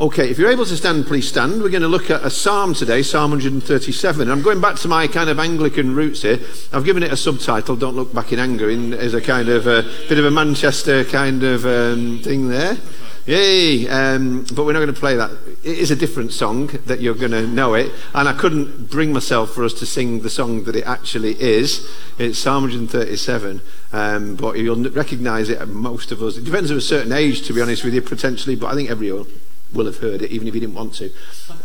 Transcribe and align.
Okay, 0.00 0.30
if 0.30 0.38
you're 0.38 0.50
able 0.50 0.64
to 0.64 0.78
stand, 0.78 1.06
please 1.06 1.28
stand. 1.28 1.60
We're 1.62 1.68
going 1.68 1.82
to 1.82 1.88
look 1.88 2.08
at 2.08 2.24
a 2.24 2.30
psalm 2.30 2.72
today, 2.72 3.02
Psalm 3.02 3.32
137. 3.32 4.30
I'm 4.30 4.40
going 4.40 4.58
back 4.58 4.76
to 4.76 4.88
my 4.88 5.06
kind 5.06 5.28
of 5.28 5.38
Anglican 5.38 5.94
roots 5.94 6.22
here. 6.22 6.38
I've 6.72 6.86
given 6.86 7.02
it 7.02 7.12
a 7.12 7.18
subtitle, 7.18 7.76
Don't 7.76 7.96
Look 7.96 8.14
Back 8.14 8.32
in 8.32 8.38
Anger, 8.38 8.70
in, 8.70 8.94
as 8.94 9.12
a 9.12 9.20
kind 9.20 9.50
of 9.50 9.66
a 9.66 9.82
bit 10.08 10.18
of 10.18 10.24
a 10.24 10.30
Manchester 10.30 11.04
kind 11.04 11.42
of 11.42 11.66
um, 11.66 12.18
thing 12.20 12.48
there. 12.48 12.78
Yay! 13.26 13.86
Um, 13.88 14.46
but 14.54 14.64
we're 14.64 14.72
not 14.72 14.78
going 14.78 14.94
to 14.94 14.98
play 14.98 15.16
that. 15.16 15.32
It 15.62 15.76
is 15.76 15.90
a 15.90 15.96
different 15.96 16.32
song 16.32 16.68
that 16.86 17.02
you're 17.02 17.14
going 17.14 17.32
to 17.32 17.46
know 17.46 17.74
it. 17.74 17.92
And 18.14 18.26
I 18.26 18.32
couldn't 18.32 18.88
bring 18.90 19.12
myself 19.12 19.50
for 19.50 19.64
us 19.64 19.74
to 19.74 19.84
sing 19.84 20.20
the 20.22 20.30
song 20.30 20.64
that 20.64 20.76
it 20.76 20.86
actually 20.86 21.38
is. 21.38 21.86
It's 22.18 22.38
Psalm 22.38 22.62
137. 22.62 23.60
Um, 23.92 24.36
but 24.36 24.56
you'll 24.56 24.82
recognize 24.92 25.50
it, 25.50 25.68
most 25.68 26.10
of 26.10 26.22
us. 26.22 26.38
It 26.38 26.44
depends 26.44 26.70
on 26.70 26.78
a 26.78 26.80
certain 26.80 27.12
age, 27.12 27.46
to 27.48 27.52
be 27.52 27.60
honest 27.60 27.84
with 27.84 27.92
you, 27.92 28.00
potentially. 28.00 28.56
But 28.56 28.68
I 28.68 28.74
think 28.74 28.88
everyone 28.88 29.26
will 29.72 29.86
have 29.86 29.98
heard 29.98 30.22
it, 30.22 30.30
even 30.30 30.48
if 30.48 30.54
you 30.54 30.60
didn't 30.60 30.74
want 30.74 30.94
to. 30.94 31.10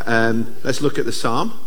Um, 0.06 0.56
let's 0.64 0.82
look 0.82 0.98
at 0.98 1.06
the 1.06 1.12
psalm. 1.12 1.60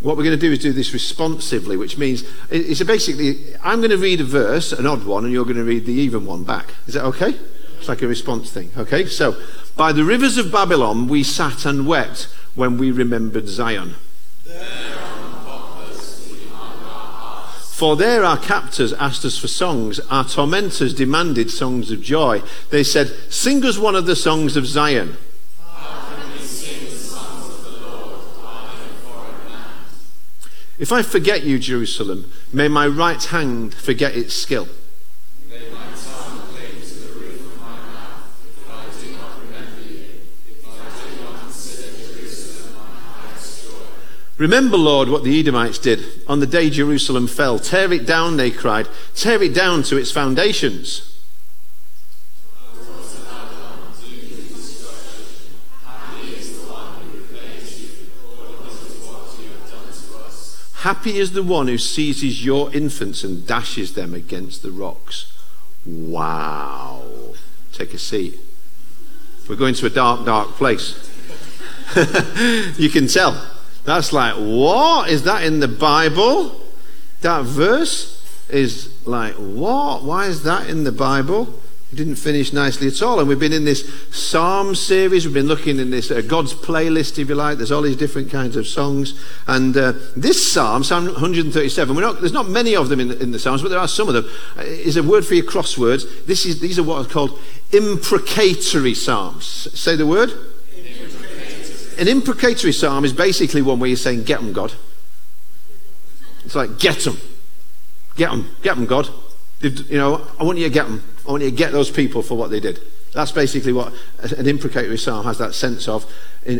What 0.00 0.16
we're 0.16 0.24
going 0.24 0.38
to 0.38 0.46
do 0.46 0.52
is 0.52 0.58
do 0.58 0.72
this 0.72 0.92
responsively, 0.92 1.76
which 1.76 1.96
means 1.96 2.24
it's 2.50 2.82
basically 2.82 3.54
I'm 3.62 3.78
going 3.80 3.90
to 3.90 3.98
read 3.98 4.20
a 4.20 4.24
verse, 4.24 4.72
an 4.72 4.86
odd 4.86 5.04
one, 5.04 5.24
and 5.24 5.32
you're 5.32 5.44
going 5.44 5.56
to 5.56 5.64
read 5.64 5.86
the 5.86 5.94
even 5.94 6.26
one 6.26 6.44
back. 6.44 6.74
Is 6.86 6.94
that 6.94 7.04
okay? 7.06 7.34
It's 7.78 7.88
like 7.88 8.02
a 8.02 8.08
response 8.08 8.50
thing. 8.50 8.70
Okay? 8.76 9.06
So, 9.06 9.40
by 9.76 9.92
the 9.92 10.04
rivers 10.04 10.36
of 10.36 10.52
Babylon 10.52 11.08
we 11.08 11.22
sat 11.22 11.64
and 11.64 11.86
wept 11.86 12.28
when 12.54 12.78
we 12.78 12.90
remembered 12.90 13.48
Zion. 13.48 13.94
For 17.76 17.94
there 17.94 18.24
our 18.24 18.38
captors 18.38 18.94
asked 18.94 19.26
us 19.26 19.36
for 19.36 19.48
songs, 19.48 20.00
our 20.10 20.24
tormentors 20.24 20.94
demanded 20.94 21.50
songs 21.50 21.90
of 21.90 22.00
joy. 22.00 22.42
They 22.70 22.82
said, 22.82 23.08
Sing 23.28 23.62
us 23.66 23.76
one 23.76 23.94
of 23.94 24.06
the 24.06 24.16
songs 24.16 24.56
of 24.56 24.66
Zion. 24.66 25.18
If 30.78 30.92
I 30.92 31.02
forget 31.02 31.44
you, 31.44 31.58
Jerusalem, 31.58 32.30
may 32.52 32.68
my 32.68 32.86
right 32.86 33.22
hand 33.22 33.74
forget 33.74 34.14
its 34.14 34.34
skill. 34.34 34.68
Remember, 44.38 44.76
Lord, 44.76 45.08
what 45.08 45.24
the 45.24 45.40
Edomites 45.40 45.78
did 45.78 46.04
on 46.28 46.40
the 46.40 46.46
day 46.46 46.68
Jerusalem 46.68 47.26
fell. 47.26 47.58
Tear 47.58 47.90
it 47.94 48.04
down, 48.04 48.36
they 48.36 48.50
cried. 48.50 48.86
Tear 49.14 49.42
it 49.42 49.54
down 49.54 49.82
to 49.84 49.96
its 49.96 50.12
foundations. 50.12 51.15
Happy 60.86 61.18
is 61.18 61.32
the 61.32 61.42
one 61.42 61.66
who 61.66 61.78
seizes 61.78 62.44
your 62.44 62.72
infants 62.72 63.24
and 63.24 63.44
dashes 63.44 63.94
them 63.94 64.14
against 64.14 64.62
the 64.62 64.70
rocks. 64.70 65.36
Wow. 65.84 67.34
Take 67.72 67.92
a 67.92 67.98
seat. 67.98 68.38
We're 69.48 69.56
going 69.56 69.74
to 69.74 69.86
a 69.86 69.90
dark, 69.90 70.24
dark 70.24 70.50
place. 70.50 70.94
you 72.78 72.88
can 72.88 73.08
tell. 73.08 73.50
That's 73.84 74.12
like, 74.12 74.36
what? 74.36 75.10
Is 75.10 75.24
that 75.24 75.42
in 75.42 75.58
the 75.58 75.66
Bible? 75.66 76.60
That 77.20 77.42
verse 77.42 78.24
is 78.48 78.88
like, 79.04 79.34
what? 79.34 80.04
Why 80.04 80.26
is 80.26 80.44
that 80.44 80.70
in 80.70 80.84
the 80.84 80.92
Bible? 80.92 81.52
Didn't 81.94 82.16
finish 82.16 82.52
nicely 82.52 82.88
at 82.88 83.00
all. 83.00 83.20
And 83.20 83.28
we've 83.28 83.38
been 83.38 83.52
in 83.52 83.64
this 83.64 83.88
Psalm 84.10 84.74
series. 84.74 85.24
We've 85.24 85.34
been 85.34 85.46
looking 85.46 85.78
in 85.78 85.90
this 85.90 86.10
uh, 86.10 86.20
God's 86.20 86.52
playlist, 86.52 87.18
if 87.18 87.28
you 87.28 87.36
like. 87.36 87.58
There's 87.58 87.70
all 87.70 87.82
these 87.82 87.96
different 87.96 88.30
kinds 88.30 88.56
of 88.56 88.66
songs. 88.66 89.18
And 89.46 89.76
uh, 89.76 89.92
this 90.16 90.52
Psalm, 90.52 90.82
Psalm 90.82 91.06
137, 91.06 91.96
not, 91.96 92.20
there's 92.20 92.32
not 92.32 92.48
many 92.48 92.74
of 92.74 92.88
them 92.88 92.98
in 92.98 93.08
the, 93.08 93.22
in 93.22 93.30
the, 93.30 93.38
Psalms, 93.38 93.62
but 93.62 93.68
there 93.68 93.78
are 93.78 93.86
some 93.86 94.08
of 94.08 94.14
them, 94.14 94.24
uh, 94.58 94.62
is 94.62 94.96
a 94.96 95.02
word 95.02 95.24
for 95.24 95.34
your 95.34 95.44
crosswords. 95.44 96.26
This 96.26 96.44
is, 96.44 96.60
these 96.60 96.76
are 96.78 96.82
what 96.82 97.06
are 97.06 97.08
called 97.08 97.38
imprecatory 97.72 98.94
Psalms. 98.94 99.46
Say 99.78 99.94
the 99.94 100.06
word. 100.06 100.32
An 101.98 102.08
imprecatory 102.08 102.72
Psalm 102.72 103.04
is 103.04 103.12
basically 103.12 103.62
one 103.62 103.78
where 103.78 103.88
you're 103.88 103.96
saying, 103.96 104.24
Get 104.24 104.40
them, 104.40 104.52
God. 104.52 104.72
It's 106.44 106.56
like, 106.56 106.80
Get 106.80 106.98
them. 107.00 107.18
Get 108.16 108.30
them. 108.30 108.56
Get 108.62 108.74
them, 108.74 108.86
God. 108.86 109.08
You 109.60 109.96
know, 109.96 110.26
I 110.38 110.44
want 110.44 110.58
you 110.58 110.64
to 110.64 110.70
get 110.70 110.86
them. 110.86 111.02
I 111.26 111.30
want 111.30 111.42
you 111.42 111.50
to 111.50 111.56
get 111.56 111.72
those 111.72 111.90
people 111.90 112.22
for 112.22 112.36
what 112.36 112.50
they 112.50 112.60
did. 112.60 112.80
That's 113.12 113.32
basically 113.32 113.72
what 113.72 113.92
an 114.36 114.46
imprecatory 114.46 114.98
psalm 114.98 115.24
has 115.24 115.38
that 115.38 115.54
sense 115.54 115.88
of. 115.88 116.06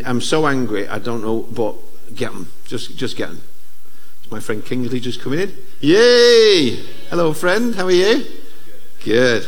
I'm 0.04 0.20
so 0.20 0.46
angry, 0.46 0.88
I 0.88 0.98
don't 0.98 1.22
know, 1.22 1.40
but 1.42 1.76
get 2.14 2.32
them. 2.32 2.50
Just, 2.64 2.96
just 2.96 3.16
get 3.16 3.28
them. 3.28 3.42
Is 4.24 4.30
my 4.30 4.40
friend 4.40 4.64
Kingsley 4.64 4.98
just 4.98 5.20
coming 5.20 5.40
in? 5.40 5.54
Yay! 5.80 6.76
Hello, 7.10 7.32
friend. 7.32 7.74
How 7.74 7.84
are 7.84 7.90
you? 7.92 8.24
Good. 9.04 9.46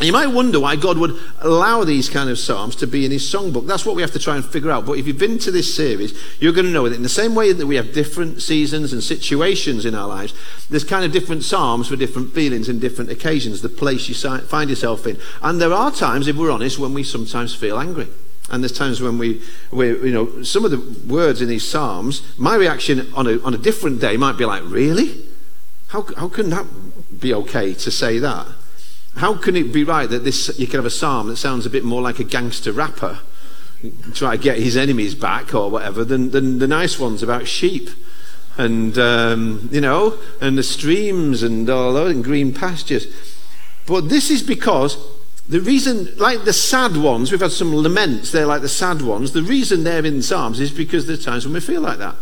You 0.00 0.12
might 0.12 0.28
wonder 0.28 0.60
why 0.60 0.76
God 0.76 0.96
would 0.98 1.18
allow 1.40 1.82
these 1.82 2.08
kind 2.08 2.30
of 2.30 2.38
psalms 2.38 2.76
to 2.76 2.86
be 2.86 3.04
in 3.04 3.10
his 3.10 3.24
songbook. 3.24 3.66
That's 3.66 3.84
what 3.84 3.96
we 3.96 4.02
have 4.02 4.12
to 4.12 4.20
try 4.20 4.36
and 4.36 4.44
figure 4.44 4.70
out. 4.70 4.86
But 4.86 4.92
if 4.92 5.08
you've 5.08 5.18
been 5.18 5.38
to 5.40 5.50
this 5.50 5.74
series, 5.74 6.16
you're 6.38 6.52
going 6.52 6.66
to 6.66 6.72
know 6.72 6.88
that 6.88 6.94
in 6.94 7.02
the 7.02 7.08
same 7.08 7.34
way 7.34 7.52
that 7.52 7.66
we 7.66 7.74
have 7.74 7.92
different 7.92 8.40
seasons 8.40 8.92
and 8.92 9.02
situations 9.02 9.84
in 9.84 9.96
our 9.96 10.06
lives, 10.06 10.34
there's 10.70 10.84
kind 10.84 11.04
of 11.04 11.10
different 11.10 11.42
psalms 11.42 11.88
for 11.88 11.96
different 11.96 12.32
feelings 12.32 12.68
and 12.68 12.80
different 12.80 13.10
occasions, 13.10 13.60
the 13.60 13.68
place 13.68 14.08
you 14.08 14.14
find 14.14 14.70
yourself 14.70 15.04
in. 15.04 15.18
And 15.42 15.60
there 15.60 15.72
are 15.72 15.90
times, 15.90 16.28
if 16.28 16.36
we're 16.36 16.52
honest, 16.52 16.78
when 16.78 16.94
we 16.94 17.02
sometimes 17.02 17.52
feel 17.56 17.76
angry. 17.76 18.06
And 18.50 18.62
there's 18.62 18.72
times 18.72 19.02
when 19.02 19.18
we, 19.18 19.42
we, 19.72 19.88
you 19.88 20.12
know, 20.12 20.44
some 20.44 20.64
of 20.64 20.70
the 20.70 21.12
words 21.12 21.42
in 21.42 21.48
these 21.48 21.68
psalms, 21.68 22.22
my 22.38 22.54
reaction 22.54 23.12
on 23.14 23.26
a, 23.26 23.40
on 23.42 23.52
a 23.52 23.58
different 23.58 24.00
day 24.00 24.16
might 24.16 24.38
be 24.38 24.44
like, 24.44 24.62
really? 24.64 25.26
How, 25.88 26.02
how 26.16 26.28
can 26.28 26.50
that 26.50 26.66
be 27.18 27.34
okay 27.34 27.74
to 27.74 27.90
say 27.90 28.20
that? 28.20 28.46
How 29.18 29.34
can 29.34 29.56
it 29.56 29.72
be 29.72 29.84
right 29.84 30.08
that 30.08 30.24
this 30.24 30.58
you 30.58 30.66
can 30.66 30.78
have 30.78 30.86
a 30.86 30.90
psalm 30.90 31.28
that 31.28 31.36
sounds 31.36 31.66
a 31.66 31.70
bit 31.70 31.84
more 31.84 32.00
like 32.00 32.18
a 32.18 32.24
gangster 32.24 32.72
rapper 32.72 33.18
try 34.12 34.36
to 34.36 34.42
get 34.42 34.58
his 34.58 34.76
enemies 34.76 35.14
back 35.14 35.54
or 35.54 35.70
whatever 35.70 36.04
than, 36.04 36.30
than 36.30 36.58
the 36.58 36.66
nice 36.66 36.98
ones 36.98 37.22
about 37.22 37.46
sheep 37.46 37.90
and 38.56 38.98
um, 38.98 39.68
you 39.70 39.80
know 39.80 40.18
and 40.40 40.58
the 40.58 40.62
streams 40.62 41.42
and 41.42 41.68
all 41.68 41.92
those 41.92 42.14
and 42.14 42.24
green 42.24 42.52
pastures. 42.52 43.06
But 43.86 44.08
this 44.08 44.30
is 44.30 44.42
because 44.42 44.98
the 45.48 45.60
reason, 45.60 46.14
like 46.18 46.44
the 46.44 46.52
sad 46.52 46.96
ones, 46.96 47.32
we've 47.32 47.40
had 47.40 47.52
some 47.52 47.72
laments, 47.72 48.32
they're 48.32 48.44
like 48.44 48.60
the 48.60 48.68
sad 48.68 49.00
ones. 49.00 49.32
The 49.32 49.42
reason 49.42 49.82
they're 49.82 50.04
in 50.04 50.20
Psalms 50.20 50.60
is 50.60 50.70
because 50.70 51.06
there's 51.06 51.24
times 51.24 51.46
when 51.46 51.54
we 51.54 51.60
feel 51.60 51.80
like 51.80 51.96
that. 51.98 52.16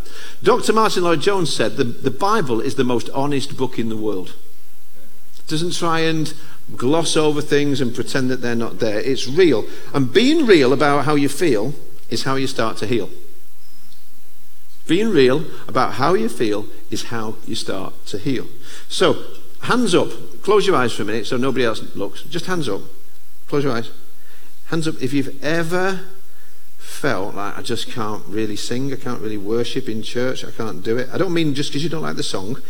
Dr. 0.44 0.72
Martyn 0.72 1.02
Lloyd-Jones 1.02 1.54
said 1.54 1.76
the, 1.76 1.82
the 1.82 2.12
Bible 2.12 2.60
is 2.60 2.76
the 2.76 2.84
most 2.84 3.10
honest 3.10 3.56
book 3.56 3.80
in 3.80 3.88
the 3.88 3.96
world. 3.96 4.36
It 5.38 5.48
doesn't 5.48 5.74
try 5.74 6.00
and 6.00 6.32
gloss 6.74 7.16
over 7.16 7.40
things 7.40 7.80
and 7.80 7.94
pretend 7.94 8.30
that 8.30 8.40
they're 8.40 8.56
not 8.56 8.80
there. 8.80 8.98
It's 8.98 9.28
real. 9.28 9.64
And 9.94 10.12
being 10.12 10.46
real 10.46 10.72
about 10.72 11.04
how 11.04 11.14
you 11.14 11.28
feel 11.28 11.74
is 12.10 12.24
how 12.24 12.34
you 12.34 12.46
start 12.46 12.76
to 12.78 12.86
heal. 12.86 13.10
Being 14.86 15.10
real 15.10 15.44
about 15.68 15.94
how 15.94 16.14
you 16.14 16.28
feel 16.28 16.66
is 16.90 17.04
how 17.04 17.36
you 17.46 17.54
start 17.54 18.06
to 18.06 18.18
heal. 18.18 18.46
So, 18.88 19.16
hands 19.62 19.94
up. 19.94 20.08
Close 20.42 20.66
your 20.66 20.76
eyes 20.76 20.92
for 20.92 21.02
a 21.02 21.04
minute 21.04 21.26
so 21.26 21.36
nobody 21.36 21.64
else 21.64 21.82
looks. 21.96 22.22
Just 22.22 22.46
hands 22.46 22.68
up. 22.68 22.82
Close 23.48 23.64
your 23.64 23.72
eyes. 23.72 23.90
Hands 24.66 24.86
up 24.86 24.96
if 25.00 25.12
you've 25.12 25.42
ever 25.44 26.00
felt 26.78 27.34
like 27.34 27.58
I 27.58 27.62
just 27.62 27.88
can't 27.88 28.24
really 28.26 28.56
sing, 28.56 28.92
I 28.92 28.96
can't 28.96 29.20
really 29.20 29.36
worship 29.36 29.88
in 29.88 30.02
church, 30.02 30.44
I 30.44 30.50
can't 30.50 30.82
do 30.82 30.96
it. 30.96 31.08
I 31.12 31.18
don't 31.18 31.34
mean 31.34 31.54
just 31.54 31.70
because 31.70 31.82
you 31.82 31.90
don't 31.90 32.02
like 32.02 32.16
the 32.16 32.22
song 32.22 32.62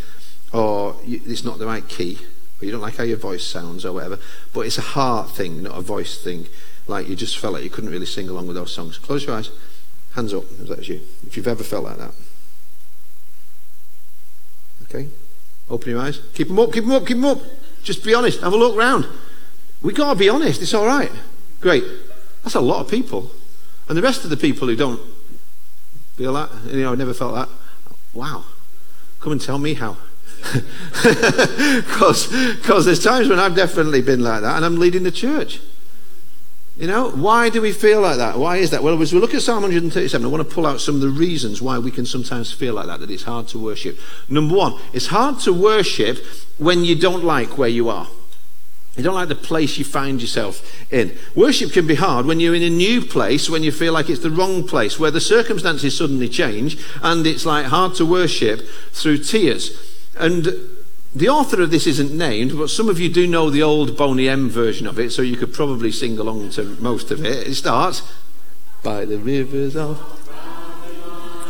or 0.52 0.96
it's 1.04 1.44
not 1.44 1.58
the 1.58 1.66
right 1.66 1.86
key 1.86 2.18
or 2.60 2.64
you 2.64 2.72
don't 2.72 2.80
like 2.80 2.96
how 2.96 3.04
your 3.04 3.16
voice 3.16 3.44
sounds 3.44 3.84
or 3.84 3.92
whatever. 3.92 4.18
But 4.52 4.60
it's 4.60 4.78
a 4.78 4.82
heart 4.82 5.30
thing, 5.30 5.62
not 5.62 5.76
a 5.76 5.82
voice 5.82 6.22
thing. 6.22 6.46
Like 6.86 7.08
you 7.08 7.16
just 7.16 7.38
felt 7.38 7.54
like 7.54 7.64
you 7.64 7.70
couldn't 7.70 7.90
really 7.90 8.06
sing 8.06 8.28
along 8.28 8.46
with 8.46 8.56
those 8.56 8.72
songs. 8.72 8.98
Close 8.98 9.26
your 9.26 9.36
eyes. 9.36 9.50
Hands 10.14 10.32
up 10.32 10.44
if 10.60 10.68
that's 10.68 10.88
you. 10.88 11.00
If 11.26 11.36
you've 11.36 11.48
ever 11.48 11.64
felt 11.64 11.84
like 11.84 11.98
that. 11.98 12.12
Okay? 14.84 15.08
Open 15.68 15.90
your 15.90 16.00
eyes. 16.00 16.20
Keep 16.34 16.48
them 16.48 16.58
up, 16.58 16.72
keep 16.72 16.84
them 16.84 16.92
up, 16.92 17.06
keep 17.06 17.16
them 17.16 17.24
up. 17.24 17.40
Just 17.82 18.04
be 18.04 18.14
honest. 18.14 18.40
Have 18.40 18.52
a 18.52 18.56
look 18.56 18.76
round. 18.76 19.06
we 19.82 19.92
got 19.92 20.14
to 20.14 20.18
be 20.18 20.28
honest. 20.28 20.62
It's 20.62 20.74
all 20.74 20.86
right. 20.86 21.10
Great. 21.60 21.84
That's 22.42 22.54
a 22.54 22.60
lot 22.60 22.80
of 22.80 22.90
people. 22.90 23.30
And 23.88 23.98
the 23.98 24.02
rest 24.02 24.24
of 24.24 24.30
the 24.30 24.36
people 24.36 24.68
who 24.68 24.76
don't 24.76 25.00
feel 26.16 26.32
that, 26.32 26.50
you 26.66 26.82
know, 26.82 26.94
never 26.94 27.12
felt 27.12 27.34
that, 27.34 27.48
wow. 28.14 28.44
Come 29.20 29.32
and 29.32 29.40
tell 29.40 29.58
me 29.58 29.74
how. 29.74 29.96
Because 31.86 32.84
there's 32.84 33.02
times 33.02 33.28
when 33.28 33.38
I've 33.38 33.54
definitely 33.54 34.02
been 34.02 34.22
like 34.22 34.42
that 34.42 34.56
and 34.56 34.64
I'm 34.64 34.78
leading 34.78 35.02
the 35.02 35.10
church. 35.10 35.60
You 36.76 36.86
know, 36.86 37.10
why 37.10 37.48
do 37.48 37.62
we 37.62 37.72
feel 37.72 38.02
like 38.02 38.18
that? 38.18 38.38
Why 38.38 38.58
is 38.58 38.70
that? 38.70 38.82
Well, 38.82 39.00
as 39.00 39.12
we 39.12 39.18
look 39.18 39.32
at 39.32 39.40
Psalm 39.40 39.62
137, 39.62 40.24
I 40.24 40.28
want 40.28 40.46
to 40.46 40.54
pull 40.54 40.66
out 40.66 40.80
some 40.80 40.96
of 40.96 41.00
the 41.00 41.08
reasons 41.08 41.62
why 41.62 41.78
we 41.78 41.90
can 41.90 42.04
sometimes 42.04 42.52
feel 42.52 42.74
like 42.74 42.86
that, 42.86 43.00
that 43.00 43.10
it's 43.10 43.22
hard 43.22 43.48
to 43.48 43.58
worship. 43.58 43.98
Number 44.28 44.54
one, 44.54 44.78
it's 44.92 45.06
hard 45.06 45.38
to 45.40 45.54
worship 45.54 46.18
when 46.58 46.84
you 46.84 46.94
don't 46.94 47.24
like 47.24 47.56
where 47.56 47.68
you 47.68 47.88
are. 47.88 48.08
You 48.94 49.02
don't 49.02 49.14
like 49.14 49.28
the 49.28 49.34
place 49.34 49.78
you 49.78 49.84
find 49.84 50.20
yourself 50.20 50.62
in. 50.92 51.16
Worship 51.34 51.72
can 51.72 51.86
be 51.86 51.94
hard 51.94 52.26
when 52.26 52.40
you're 52.40 52.54
in 52.54 52.62
a 52.62 52.70
new 52.70 53.00
place, 53.00 53.48
when 53.48 53.62
you 53.62 53.72
feel 53.72 53.94
like 53.94 54.10
it's 54.10 54.22
the 54.22 54.30
wrong 54.30 54.66
place, 54.66 54.98
where 54.98 55.10
the 55.10 55.20
circumstances 55.20 55.96
suddenly 55.96 56.28
change, 56.28 56.78
and 57.02 57.26
it's 57.26 57.46
like 57.46 57.66
hard 57.66 57.94
to 57.94 58.04
worship 58.04 58.66
through 58.92 59.18
tears. 59.18 59.95
And 60.18 60.48
the 61.14 61.28
author 61.28 61.62
of 61.62 61.70
this 61.70 61.86
isn't 61.86 62.12
named, 62.12 62.56
but 62.56 62.68
some 62.68 62.88
of 62.88 63.00
you 63.00 63.08
do 63.08 63.26
know 63.26 63.50
the 63.50 63.62
old 63.62 63.96
Boney 63.96 64.28
M 64.28 64.48
version 64.50 64.86
of 64.86 64.98
it, 64.98 65.10
so 65.12 65.22
you 65.22 65.36
could 65.36 65.52
probably 65.52 65.90
sing 65.92 66.18
along 66.18 66.50
to 66.50 66.64
most 66.80 67.10
of 67.10 67.24
it. 67.24 67.46
It 67.46 67.54
starts 67.54 68.02
by 68.82 69.04
the 69.04 69.18
rivers 69.18 69.76
of. 69.76 70.00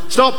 Stop! 0.09 0.35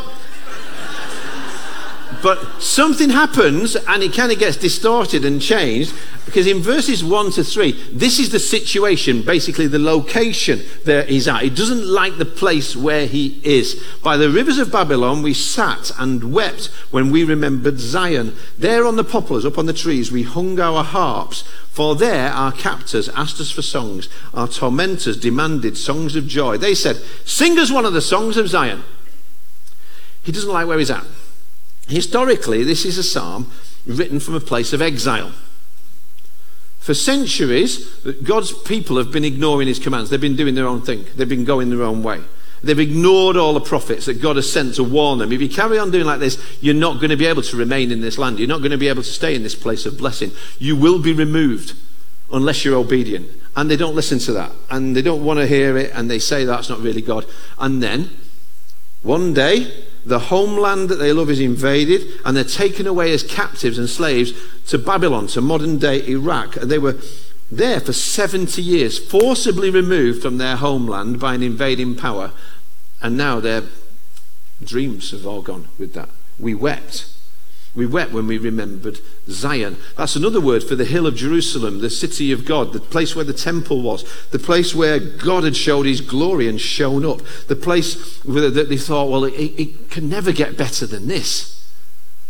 But 2.22 2.62
something 2.62 3.10
happens 3.10 3.76
and 3.76 4.02
it 4.02 4.12
kind 4.12 4.32
of 4.32 4.38
gets 4.38 4.56
distorted 4.56 5.24
and 5.24 5.40
changed 5.40 5.94
because 6.28 6.46
in 6.46 6.60
verses 6.60 7.02
1 7.02 7.32
to 7.32 7.44
3, 7.44 7.90
this 7.92 8.18
is 8.18 8.30
the 8.30 8.38
situation, 8.38 9.22
basically 9.22 9.66
the 9.66 9.78
location 9.78 10.60
that 10.84 11.08
he's 11.08 11.26
at. 11.26 11.40
He 11.40 11.48
doesn't 11.48 11.86
like 11.86 12.18
the 12.18 12.26
place 12.26 12.76
where 12.76 13.06
he 13.06 13.40
is. 13.42 13.82
By 14.02 14.18
the 14.18 14.28
rivers 14.28 14.58
of 14.58 14.70
Babylon, 14.70 15.22
we 15.22 15.32
sat 15.32 15.90
and 15.98 16.32
wept 16.32 16.66
when 16.90 17.10
we 17.10 17.24
remembered 17.24 17.78
Zion. 17.78 18.36
There 18.58 18.86
on 18.86 18.96
the 18.96 19.04
poplars, 19.04 19.46
up 19.46 19.56
on 19.56 19.64
the 19.64 19.72
trees, 19.72 20.12
we 20.12 20.22
hung 20.22 20.60
our 20.60 20.84
harps. 20.84 21.44
For 21.70 21.94
there 21.94 22.30
our 22.30 22.52
captors 22.52 23.08
asked 23.10 23.40
us 23.40 23.50
for 23.50 23.62
songs. 23.62 24.08
Our 24.34 24.48
tormentors 24.48 25.16
demanded 25.16 25.78
songs 25.78 26.14
of 26.14 26.26
joy. 26.26 26.58
They 26.58 26.74
said, 26.74 26.96
Sing 27.24 27.58
us 27.58 27.70
one 27.70 27.86
of 27.86 27.94
the 27.94 28.02
songs 28.02 28.36
of 28.36 28.48
Zion. 28.48 28.82
He 30.24 30.32
doesn't 30.32 30.52
like 30.52 30.66
where 30.66 30.78
he's 30.78 30.90
at. 30.90 31.04
Historically, 31.88 32.62
this 32.64 32.84
is 32.84 32.98
a 32.98 33.02
psalm 33.02 33.50
written 33.86 34.20
from 34.20 34.34
a 34.34 34.40
place 34.40 34.72
of 34.72 34.82
exile. 34.82 35.32
For 36.78 36.94
centuries, 36.94 37.86
God's 38.22 38.52
people 38.52 38.96
have 38.96 39.10
been 39.10 39.24
ignoring 39.24 39.68
his 39.68 39.78
commands. 39.78 40.10
They've 40.10 40.20
been 40.20 40.36
doing 40.36 40.54
their 40.54 40.66
own 40.66 40.82
thing, 40.82 41.06
they've 41.16 41.28
been 41.28 41.44
going 41.44 41.70
their 41.70 41.82
own 41.82 42.02
way. 42.02 42.20
They've 42.62 42.78
ignored 42.78 43.36
all 43.36 43.54
the 43.54 43.60
prophets 43.60 44.06
that 44.06 44.20
God 44.20 44.36
has 44.36 44.50
sent 44.50 44.74
to 44.76 44.84
warn 44.84 45.20
them. 45.20 45.30
If 45.30 45.40
you 45.40 45.48
carry 45.48 45.78
on 45.78 45.92
doing 45.92 46.06
like 46.06 46.18
this, 46.18 46.42
you're 46.60 46.74
not 46.74 46.94
going 46.94 47.10
to 47.10 47.16
be 47.16 47.26
able 47.26 47.42
to 47.42 47.56
remain 47.56 47.92
in 47.92 48.00
this 48.00 48.18
land. 48.18 48.38
You're 48.38 48.48
not 48.48 48.58
going 48.58 48.72
to 48.72 48.78
be 48.78 48.88
able 48.88 49.04
to 49.04 49.08
stay 49.08 49.36
in 49.36 49.44
this 49.44 49.54
place 49.54 49.86
of 49.86 49.96
blessing. 49.96 50.32
You 50.58 50.74
will 50.74 51.00
be 51.00 51.12
removed 51.12 51.74
unless 52.32 52.64
you're 52.64 52.76
obedient. 52.76 53.28
And 53.54 53.70
they 53.70 53.76
don't 53.76 53.94
listen 53.94 54.18
to 54.20 54.32
that. 54.32 54.50
And 54.70 54.96
they 54.96 55.02
don't 55.02 55.24
want 55.24 55.38
to 55.38 55.46
hear 55.46 55.76
it. 55.76 55.92
And 55.94 56.10
they 56.10 56.18
say 56.18 56.44
that's 56.44 56.68
not 56.68 56.80
really 56.80 57.02
God. 57.02 57.26
And 57.58 57.80
then, 57.80 58.10
one 59.02 59.34
day, 59.34 59.72
the 60.08 60.18
homeland 60.18 60.88
that 60.88 60.96
they 60.96 61.12
love 61.12 61.30
is 61.30 61.40
invaded 61.40 62.06
and 62.24 62.36
they're 62.36 62.44
taken 62.44 62.86
away 62.86 63.12
as 63.12 63.22
captives 63.22 63.78
and 63.78 63.88
slaves 63.88 64.32
to 64.68 64.78
Babylon, 64.78 65.26
to 65.28 65.40
modern 65.40 65.78
day 65.78 66.06
Iraq. 66.06 66.56
And 66.56 66.70
they 66.70 66.78
were 66.78 66.96
there 67.50 67.80
for 67.80 67.92
70 67.92 68.62
years, 68.62 68.98
forcibly 68.98 69.70
removed 69.70 70.22
from 70.22 70.38
their 70.38 70.56
homeland 70.56 71.20
by 71.20 71.34
an 71.34 71.42
invading 71.42 71.96
power. 71.96 72.32
And 73.00 73.16
now 73.16 73.40
their 73.40 73.64
dreams 74.62 75.10
have 75.12 75.26
all 75.26 75.42
gone 75.42 75.68
with 75.78 75.92
that. 75.94 76.08
We 76.38 76.54
wept 76.54 77.14
we 77.78 77.86
wept 77.86 78.12
when 78.12 78.26
we 78.26 78.36
remembered 78.36 78.98
Zion. 79.28 79.76
That's 79.96 80.16
another 80.16 80.40
word 80.40 80.64
for 80.64 80.74
the 80.74 80.84
hill 80.84 81.06
of 81.06 81.14
Jerusalem, 81.14 81.78
the 81.78 81.88
city 81.88 82.32
of 82.32 82.44
God, 82.44 82.72
the 82.72 82.80
place 82.80 83.14
where 83.14 83.24
the 83.24 83.32
temple 83.32 83.80
was, 83.80 84.04
the 84.30 84.38
place 84.38 84.74
where 84.74 84.98
God 84.98 85.44
had 85.44 85.56
showed 85.56 85.86
his 85.86 86.00
glory 86.00 86.48
and 86.48 86.60
shown 86.60 87.06
up, 87.06 87.20
the 87.46 87.56
place 87.56 88.18
that 88.24 88.66
they 88.68 88.76
thought, 88.76 89.08
well, 89.08 89.24
it, 89.24 89.32
it 89.32 89.90
can 89.90 90.08
never 90.08 90.32
get 90.32 90.58
better 90.58 90.86
than 90.86 91.06
this. 91.06 91.54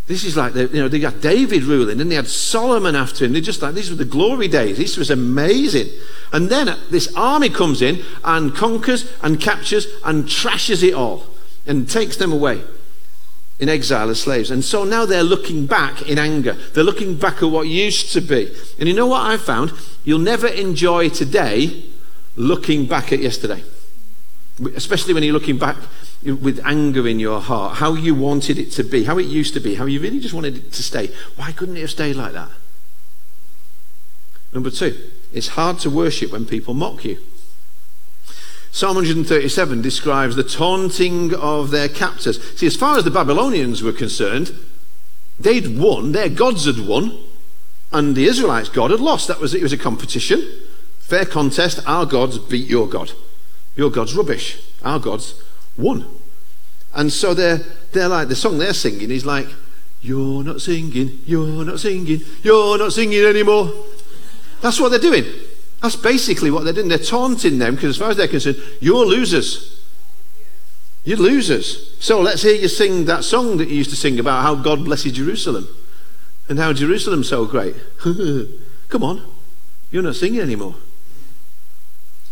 This 0.05 0.23
is 0.23 0.37
like, 0.37 0.53
the, 0.53 0.67
you 0.67 0.81
know, 0.81 0.87
they 0.87 0.99
got 0.99 1.21
David 1.21 1.63
ruling 1.63 1.99
and 1.99 2.09
they 2.09 2.15
had 2.15 2.27
Solomon 2.27 2.95
after 2.95 3.25
him. 3.25 3.33
They're 3.33 3.41
just 3.41 3.61
like, 3.61 3.75
these 3.75 3.89
were 3.89 3.95
the 3.95 4.05
glory 4.05 4.47
days. 4.47 4.77
This 4.77 4.97
was 4.97 5.11
amazing. 5.11 5.87
And 6.31 6.49
then 6.49 6.75
this 6.89 7.13
army 7.15 7.49
comes 7.49 7.81
in 7.81 8.03
and 8.23 8.55
conquers 8.55 9.11
and 9.21 9.39
captures 9.39 9.87
and 10.05 10.25
trashes 10.25 10.81
it 10.81 10.93
all 10.93 11.27
and 11.67 11.89
takes 11.89 12.17
them 12.17 12.31
away 12.31 12.63
in 13.59 13.67
exile 13.67 14.09
as 14.09 14.21
slaves. 14.21 14.51
And 14.51 14.63
so 14.63 14.83
now 14.83 15.05
they're 15.05 15.23
looking 15.23 15.65
back 15.65 16.01
in 16.03 16.17
anger. 16.17 16.53
They're 16.73 16.83
looking 16.83 17.15
back 17.15 17.43
at 17.43 17.49
what 17.49 17.67
used 17.67 18.13
to 18.13 18.21
be. 18.21 18.53
And 18.79 18.87
you 18.87 18.95
know 18.95 19.07
what 19.07 19.25
I 19.25 19.37
found? 19.37 19.73
You'll 20.03 20.19
never 20.19 20.47
enjoy 20.47 21.09
today 21.09 21.85
looking 22.35 22.85
back 22.85 23.11
at 23.11 23.19
yesterday. 23.19 23.63
Especially 24.75 25.13
when 25.13 25.23
you're 25.23 25.33
looking 25.33 25.57
back 25.57 25.77
with 26.23 26.59
anger 26.65 27.07
in 27.07 27.19
your 27.19 27.39
heart, 27.41 27.77
how 27.77 27.93
you 27.93 28.15
wanted 28.15 28.57
it 28.57 28.71
to 28.71 28.83
be, 28.83 29.03
how 29.05 29.17
it 29.17 29.25
used 29.25 29.53
to 29.53 29.59
be, 29.59 29.75
how 29.75 29.85
you 29.85 29.99
really 29.99 30.19
just 30.19 30.33
wanted 30.33 30.57
it 30.57 30.73
to 30.73 30.83
stay. 30.83 31.11
Why 31.35 31.51
couldn't 31.51 31.77
it 31.77 31.81
have 31.81 31.91
stayed 31.91 32.15
like 32.15 32.33
that? 32.33 32.49
Number 34.53 34.69
two, 34.69 34.97
it's 35.31 35.49
hard 35.49 35.79
to 35.79 35.89
worship 35.89 36.31
when 36.31 36.45
people 36.45 36.73
mock 36.73 37.05
you. 37.05 37.19
Psalm 38.71 38.95
137 38.95 39.81
describes 39.81 40.35
the 40.35 40.43
taunting 40.43 41.33
of 41.33 41.71
their 41.71 41.89
captors. 41.89 42.41
See, 42.55 42.67
as 42.67 42.75
far 42.75 42.97
as 42.97 43.03
the 43.03 43.11
Babylonians 43.11 43.81
were 43.81 43.91
concerned, 43.91 44.53
they'd 45.39 45.79
won, 45.79 46.11
their 46.11 46.29
gods 46.29 46.65
had 46.65 46.79
won, 46.85 47.17
and 47.91 48.15
the 48.15 48.25
Israelites' 48.25 48.69
God 48.69 48.91
had 48.91 48.99
lost. 48.99 49.27
That 49.27 49.39
was 49.39 49.55
it 49.55 49.63
was 49.63 49.73
a 49.73 49.77
competition, 49.77 50.47
fair 50.99 51.25
contest. 51.25 51.79
Our 51.87 52.05
gods 52.05 52.37
beat 52.37 52.67
your 52.67 52.87
God. 52.87 53.13
Your 53.75 53.89
God's 53.89 54.15
rubbish. 54.15 54.61
Our 54.83 54.99
gods 54.99 55.41
won. 55.75 56.05
And 56.93 57.11
so 57.11 57.33
they're 57.33 57.61
they're 57.91 58.07
like 58.07 58.27
the 58.27 58.35
song 58.35 58.59
they're 58.59 58.73
singing 58.73 59.09
is 59.09 59.25
like, 59.25 59.47
You're 60.01 60.43
not 60.43 60.61
singing, 60.61 61.21
you're 61.25 61.65
not 61.65 61.79
singing, 61.79 62.21
you're 62.43 62.77
not 62.77 62.93
singing 62.93 63.23
anymore. 63.23 63.73
That's 64.61 64.79
what 64.79 64.89
they're 64.89 64.99
doing. 64.99 65.25
That's 65.81 65.95
basically 65.95 66.51
what 66.51 66.63
they're 66.63 66.73
doing. 66.73 66.89
They're 66.89 66.97
taunting 66.97 67.59
them 67.59 67.75
because, 67.75 67.91
as 67.91 67.97
far 67.97 68.11
as 68.11 68.17
they're 68.17 68.27
concerned, 68.27 68.57
you're 68.79 69.05
losers. 69.05 69.83
You're 71.05 71.17
losers. 71.17 71.95
So 71.99 72.19
let's 72.21 72.41
hear 72.41 72.55
you 72.55 72.67
sing 72.67 73.05
that 73.05 73.23
song 73.23 73.57
that 73.57 73.69
you 73.69 73.75
used 73.75 73.89
to 73.91 73.95
sing 73.95 74.19
about 74.19 74.41
how 74.41 74.55
God 74.55 74.83
blesses 74.83 75.13
Jerusalem 75.13 75.67
and 76.49 76.59
how 76.59 76.73
Jerusalem's 76.73 77.29
so 77.29 77.45
great. 77.45 77.75
Come 78.89 79.03
on. 79.03 79.23
You're 79.91 80.03
not 80.03 80.15
singing 80.15 80.41
anymore. 80.41 80.75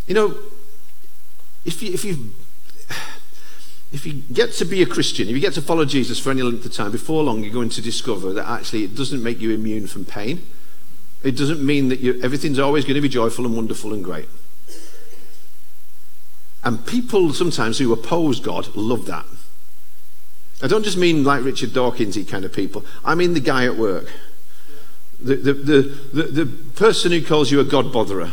You 0.08 0.14
know, 0.14 0.38
if 1.66 1.82
you, 1.82 1.94
if 1.94 2.04
you 2.04 2.34
if 3.92 4.06
you 4.06 4.22
get 4.34 4.52
to 4.54 4.66
be 4.66 4.82
a 4.82 4.86
Christian, 4.86 5.30
if 5.30 5.36
you 5.36 5.40
get 5.40 5.54
to 5.54 5.62
follow 5.62 5.86
Jesus 5.86 6.20
for 6.20 6.32
any 6.32 6.42
length 6.42 6.66
of 6.66 6.74
time, 6.74 6.92
before 6.92 7.24
long 7.24 7.44
you're 7.44 7.54
going 7.54 7.70
to 7.70 7.82
discover 7.82 8.34
that 8.34 8.48
actually 8.48 8.84
it 8.84 8.96
doesn't 8.96 9.24
make 9.24 9.40
you 9.40 9.52
immune 9.52 9.88
from 9.88 10.06
pain. 10.06 10.46
It 11.28 11.36
doesn't 11.36 11.62
mean 11.62 11.90
that 11.90 12.00
you, 12.00 12.22
everything's 12.24 12.58
always 12.58 12.86
going 12.86 12.96
to 12.96 13.02
be 13.02 13.10
joyful 13.10 13.46
and 13.46 13.54
wonderful 13.54 13.94
and 13.94 14.02
great. 14.02 14.30
And 16.64 16.86
people 16.88 17.34
sometimes 17.34 17.80
who 17.80 17.92
oppose 17.92 18.40
God 18.40 18.74
love 18.78 19.08
that. 19.08 19.26
I 20.64 20.68
don't 20.68 20.84
just 20.84 20.96
mean 20.96 21.26
like 21.26 21.44
Richard 21.44 21.72
Dawkinsy 21.72 22.26
kind 22.26 22.46
of 22.46 22.54
people. 22.54 22.86
I 23.04 23.14
mean 23.14 23.34
the 23.34 23.42
guy 23.42 23.66
at 23.66 23.76
work. 23.76 24.10
The, 25.22 25.36
the, 25.36 25.54
the, 25.54 25.82
the, 26.14 26.24
the 26.24 26.46
person 26.46 27.12
who 27.12 27.22
calls 27.22 27.52
you 27.52 27.60
a 27.60 27.66
God 27.66 27.88
botherer. 27.88 28.32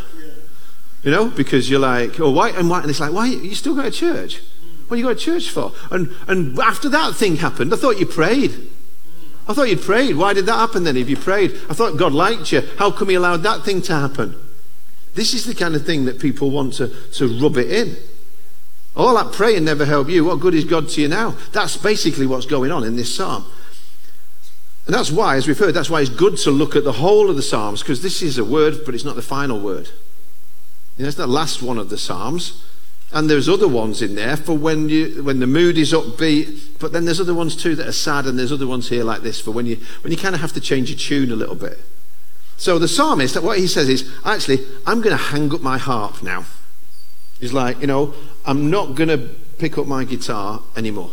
You 1.03 1.11
know, 1.11 1.31
because 1.31 1.69
you're 1.69 1.81
like, 1.81 2.21
oh, 2.21 2.31
why? 2.31 2.51
And, 2.51 2.71
why? 2.71 2.81
and 2.81 2.91
it's 2.91 3.01
like, 3.01 3.13
why? 3.13 3.27
You 3.27 3.57
still 3.57 3.75
go 3.75 3.83
to 3.83 3.91
church? 3.91 4.41
What 4.87 4.99
you 4.99 5.03
going 5.03 5.17
to 5.17 5.21
church 5.21 5.51
for? 5.51 5.73
And, 5.91 6.15
and 6.29 6.57
after 6.61 6.89
that 6.91 7.17
thing 7.17 7.37
happened, 7.37 7.75
I 7.75 7.77
thought 7.77 7.99
you 7.99 8.07
prayed. 8.07 8.71
I 9.47 9.53
thought 9.53 9.69
you'd 9.69 9.83
prayed. 9.83 10.17
Why 10.17 10.33
did 10.33 10.47
that 10.47 10.57
happen 10.57 10.85
then 10.85 10.97
if 10.97 11.09
you 11.09 11.17
prayed? 11.17 11.53
I 11.69 11.75
thought 11.75 11.99
God 11.99 12.13
liked 12.13 12.53
you. 12.53 12.63
How 12.79 12.91
come 12.91 13.11
He 13.11 13.15
allowed 13.15 13.43
that 13.43 13.63
thing 13.63 13.83
to 13.83 13.95
happen? 13.95 14.37
This 15.15 15.35
is 15.35 15.45
the 15.45 15.55
kind 15.55 15.75
of 15.75 15.85
thing 15.85 16.07
that 16.07 16.19
people 16.19 16.51
want 16.51 16.75
to, 16.75 16.89
to 17.13 17.41
rub 17.41 17.57
it 17.57 17.71
in. 17.71 17.97
All 18.97 19.15
that 19.17 19.33
praying 19.33 19.65
never 19.65 19.85
helped 19.85 20.11
you. 20.11 20.25
What 20.25 20.41
good 20.41 20.55
is 20.55 20.65
God 20.65 20.89
to 20.91 21.03
you 21.03 21.09
now? 21.09 21.37
That's 21.53 21.77
basically 21.77 22.27
what's 22.27 22.47
going 22.47 22.71
on 22.71 22.85
in 22.85 22.97
this 22.97 23.15
psalm. 23.15 23.45
And 24.87 24.95
that's 24.95 25.11
why, 25.11 25.37
as 25.37 25.47
we've 25.47 25.59
heard, 25.59 25.75
that's 25.75 25.89
why 25.89 26.03
it's 26.03 26.11
good 26.11 26.37
to 26.39 26.51
look 26.51 26.77
at 26.77 26.85
the 26.85 26.93
whole 26.93 27.31
of 27.31 27.37
the 27.37 27.43
Psalms, 27.43 27.81
because 27.81 28.03
this 28.03 28.21
is 28.21 28.37
a 28.37 28.45
word, 28.45 28.85
but 28.85 28.95
it's 28.95 29.05
not 29.05 29.17
the 29.17 29.23
final 29.23 29.59
word. 29.59 29.89
You 30.99 31.05
know, 31.05 31.09
it's 31.09 31.17
not 31.17 31.27
the 31.27 31.33
last 31.33 31.63
one 31.63 31.79
of 31.79 31.89
the 31.89 31.97
Psalms. 31.97 32.63
And 33.15 33.31
there's 33.31 33.49
other 33.49 33.69
ones 33.69 34.03
in 34.03 34.17
there 34.17 34.37
for 34.37 34.53
when 34.53 34.89
you 34.91 35.23
when 35.23 35.39
the 35.39 35.47
mood 35.47 35.79
is 35.79 35.93
upbeat. 35.93 36.79
But 36.79 36.93
then 36.93 37.05
there's 37.05 37.21
other 37.21 37.33
ones 37.33 37.57
too 37.57 37.75
that 37.77 37.87
are 37.87 37.93
sad, 37.93 38.27
and 38.27 38.39
there's 38.39 38.53
other 38.53 38.67
ones 38.67 38.89
here 38.89 39.05
like 39.05 39.23
this 39.23 39.41
for 39.41 39.53
when 39.53 39.67
you 39.67 39.77
when 40.03 40.11
you 40.11 40.19
kind 40.19 40.35
of 40.35 40.41
have 40.41 40.53
to 40.55 40.61
change 40.61 40.91
your 40.91 40.99
tune 40.99 41.31
a 41.33 41.37
little 41.37 41.55
bit. 41.55 41.79
So 42.57 42.79
the 42.79 42.89
psalmist, 42.89 43.41
what 43.41 43.59
he 43.59 43.67
says 43.67 43.89
is, 43.89 44.13
actually, 44.25 44.59
I'm 44.87 45.01
going 45.01 45.17
to 45.17 45.23
hang 45.23 45.53
up 45.55 45.61
my 45.61 45.79
harp 45.79 46.23
now. 46.23 46.45
He's 47.41 47.53
like, 47.53 47.81
you 47.81 47.87
know, 47.87 48.15
I'm 48.45 48.71
not 48.71 48.95
going 48.95 49.09
to 49.09 49.19
pick 49.59 49.77
up 49.77 49.87
my 49.87 50.05
guitar 50.05 50.63
anymore. 50.77 51.13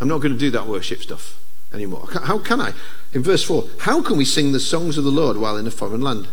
I'm 0.00 0.08
not 0.08 0.18
going 0.18 0.32
to 0.32 0.38
do 0.38 0.50
that 0.50 0.66
worship 0.66 1.00
stuff. 1.02 1.38
anymore. 1.72 2.08
How 2.12 2.38
can 2.38 2.60
I? 2.60 2.72
In 3.12 3.22
verse 3.22 3.42
4, 3.44 3.64
how 3.80 4.02
can 4.02 4.16
we 4.16 4.24
sing 4.24 4.52
the 4.52 4.60
songs 4.60 4.98
of 4.98 5.04
the 5.04 5.10
Lord 5.10 5.36
while 5.36 5.56
in 5.56 5.66
a 5.66 5.70
foreign 5.70 6.00
land? 6.00 6.28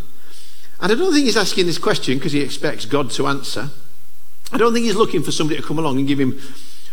And 0.81 0.91
I 0.91 0.95
don't 0.95 1.13
think 1.13 1.25
he's 1.25 1.37
asking 1.37 1.65
this 1.65 1.77
question 1.77 2.17
because 2.17 2.31
he 2.31 2.41
expects 2.41 2.85
God 2.85 3.11
to 3.11 3.27
answer. 3.27 3.69
I 4.53 4.57
don't 4.57 4.71
think 4.71 4.85
he's 4.85 4.95
looking 4.95 5.23
for 5.23 5.31
somebody 5.31 5.59
to 5.59 5.65
come 5.65 5.79
along 5.79 5.97
and 5.97 6.07
give 6.07 6.19
him 6.19 6.39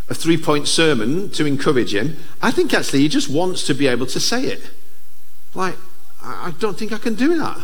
a 0.09 0.15
three 0.15 0.39
point 0.39 0.67
sermon 0.67 1.29
to 1.31 1.45
encourage 1.45 1.95
him. 1.95 2.17
I 2.41 2.51
think 2.51 2.73
actually 2.73 3.01
he 3.01 3.09
just 3.09 3.29
wants 3.29 3.67
to 3.67 3.75
be 3.75 3.87
able 3.87 4.07
to 4.07 4.19
say 4.19 4.45
it. 4.47 4.71
Like, 5.55 5.77
I 6.23 6.55
don't 6.59 6.79
think 6.79 6.91
I 6.91 6.99
can 6.99 7.15
do 7.15 7.37
that. 7.39 7.59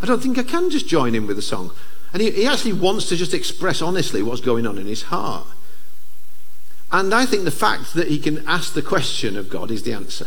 I 0.00 0.06
don't 0.06 0.22
think 0.22 0.38
I 0.38 0.42
can 0.42 0.70
just 0.70 0.88
join 0.88 1.14
in 1.14 1.26
with 1.26 1.38
a 1.38 1.42
song. 1.42 1.70
And 2.14 2.22
he, 2.22 2.30
he 2.30 2.46
actually 2.46 2.72
wants 2.72 3.08
to 3.10 3.16
just 3.16 3.34
express 3.34 3.82
honestly 3.82 4.22
what's 4.22 4.40
going 4.40 4.66
on 4.66 4.78
in 4.78 4.86
his 4.86 5.02
heart. 5.02 5.46
And 6.90 7.14
I 7.14 7.26
think 7.26 7.44
the 7.44 7.50
fact 7.50 7.94
that 7.94 8.08
he 8.08 8.18
can 8.18 8.46
ask 8.48 8.72
the 8.72 8.82
question 8.82 9.36
of 9.36 9.50
God 9.50 9.70
is 9.70 9.82
the 9.82 9.92
answer. 9.92 10.26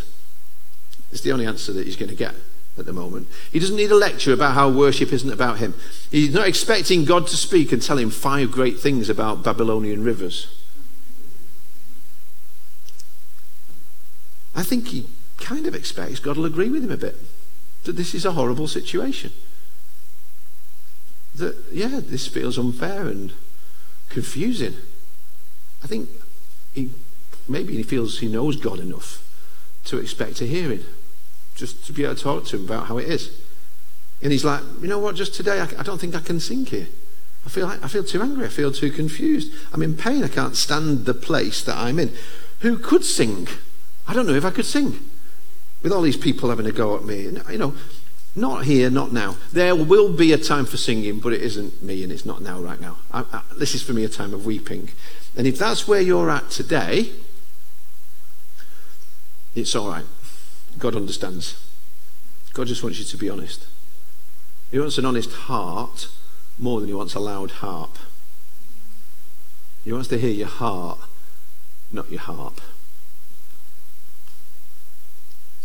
It's 1.11 1.21
the 1.21 1.31
only 1.31 1.47
answer 1.47 1.73
that 1.73 1.85
he's 1.85 1.95
going 1.95 2.09
to 2.09 2.15
get 2.15 2.35
at 2.77 2.85
the 2.85 2.93
moment. 2.93 3.27
He 3.51 3.59
doesn't 3.59 3.75
need 3.75 3.91
a 3.91 3.95
lecture 3.95 4.33
about 4.33 4.53
how 4.53 4.69
worship 4.69 5.13
isn't 5.13 5.31
about 5.31 5.59
him. 5.59 5.73
He's 6.11 6.33
not 6.33 6.47
expecting 6.47 7.05
God 7.05 7.27
to 7.27 7.37
speak 7.37 7.71
and 7.71 7.81
tell 7.81 7.97
him 7.97 8.09
five 8.09 8.51
great 8.51 8.79
things 8.79 9.09
about 9.09 9.43
Babylonian 9.43 10.03
rivers. 10.03 10.47
I 14.53 14.63
think 14.63 14.87
he 14.87 15.07
kind 15.37 15.67
of 15.67 15.75
expects 15.75 16.19
God 16.19 16.37
will 16.37 16.45
agree 16.45 16.69
with 16.69 16.83
him 16.83 16.91
a 16.91 16.97
bit 16.97 17.17
that 17.83 17.93
this 17.93 18.15
is 18.15 18.25
a 18.25 18.31
horrible 18.31 18.67
situation. 18.67 19.31
That, 21.35 21.55
yeah, 21.71 21.99
this 22.01 22.27
feels 22.27 22.57
unfair 22.57 23.07
and 23.07 23.33
confusing. 24.09 24.75
I 25.83 25.87
think 25.87 26.09
he, 26.73 26.91
maybe 27.47 27.75
he 27.75 27.83
feels 27.83 28.19
he 28.19 28.27
knows 28.27 28.55
God 28.55 28.79
enough 28.79 29.21
to 29.85 29.97
expect 29.97 30.41
a 30.41 30.45
hearing, 30.45 30.83
just 31.55 31.85
to 31.87 31.93
be 31.93 32.03
able 32.03 32.15
to 32.15 32.21
talk 32.21 32.45
to 32.45 32.57
him 32.57 32.65
about 32.65 32.87
how 32.87 32.97
it 32.97 33.07
is. 33.07 33.31
And 34.21 34.31
he's 34.31 34.45
like, 34.45 34.61
you 34.81 34.87
know 34.87 34.99
what, 34.99 35.15
just 35.15 35.33
today, 35.33 35.59
I, 35.59 35.67
I 35.79 35.83
don't 35.83 35.99
think 35.99 36.15
I 36.15 36.19
can 36.19 36.39
sing 36.39 36.65
here. 36.65 36.87
I 37.45 37.49
feel, 37.49 37.67
like, 37.67 37.83
I 37.83 37.87
feel 37.87 38.03
too 38.03 38.21
angry. 38.21 38.45
I 38.45 38.49
feel 38.49 38.71
too 38.71 38.91
confused. 38.91 39.51
I'm 39.71 39.83
in 39.83 39.95
pain. 39.95 40.23
I 40.23 40.27
can't 40.27 40.55
stand 40.55 41.05
the 41.05 41.13
place 41.13 41.63
that 41.63 41.77
I'm 41.77 41.99
in. 41.99 42.11
Who 42.61 42.77
could 42.77 43.05
sing? 43.05 43.47
I 44.07 44.13
don't 44.13 44.25
know 44.25 44.33
if 44.33 44.45
I 44.45 44.51
could 44.51 44.65
sing 44.65 44.99
with 45.83 45.91
all 45.91 46.01
these 46.01 46.17
people 46.17 46.49
having 46.49 46.65
a 46.65 46.71
go 46.71 46.95
at 46.95 47.03
me. 47.03 47.23
You 47.23 47.57
know, 47.57 47.75
not 48.35 48.65
here, 48.65 48.89
not 48.89 49.13
now. 49.13 49.35
There 49.53 49.75
will 49.75 50.11
be 50.11 50.33
a 50.33 50.37
time 50.37 50.65
for 50.65 50.77
singing, 50.77 51.19
but 51.19 51.33
it 51.33 51.41
isn't 51.41 51.83
me 51.83 52.03
and 52.03 52.11
it's 52.11 52.25
not 52.25 52.41
now, 52.41 52.59
right 52.59 52.81
now. 52.81 52.97
I, 53.11 53.23
I, 53.31 53.41
this 53.57 53.75
is 53.75 53.83
for 53.83 53.93
me 53.93 54.03
a 54.03 54.09
time 54.09 54.33
of 54.33 54.45
weeping. 54.45 54.89
And 55.37 55.45
if 55.45 55.59
that's 55.59 55.87
where 55.87 56.01
you're 56.01 56.31
at 56.31 56.49
today, 56.49 57.11
it's 59.53 59.75
all 59.75 59.89
right. 59.89 60.05
God 60.77 60.95
understands. 60.95 61.57
God 62.53 62.67
just 62.67 62.83
wants 62.83 62.99
you 62.99 63.05
to 63.05 63.17
be 63.17 63.29
honest. 63.29 63.67
He 64.71 64.79
wants 64.79 64.97
an 64.97 65.05
honest 65.05 65.31
heart 65.31 66.07
more 66.57 66.79
than 66.79 66.89
he 66.89 66.95
wants 66.95 67.15
a 67.15 67.19
loud 67.19 67.51
harp. 67.51 67.97
He 69.83 69.91
wants 69.91 70.07
to 70.09 70.17
hear 70.17 70.31
your 70.31 70.47
heart, 70.47 70.99
not 71.91 72.09
your 72.09 72.21
harp. 72.21 72.59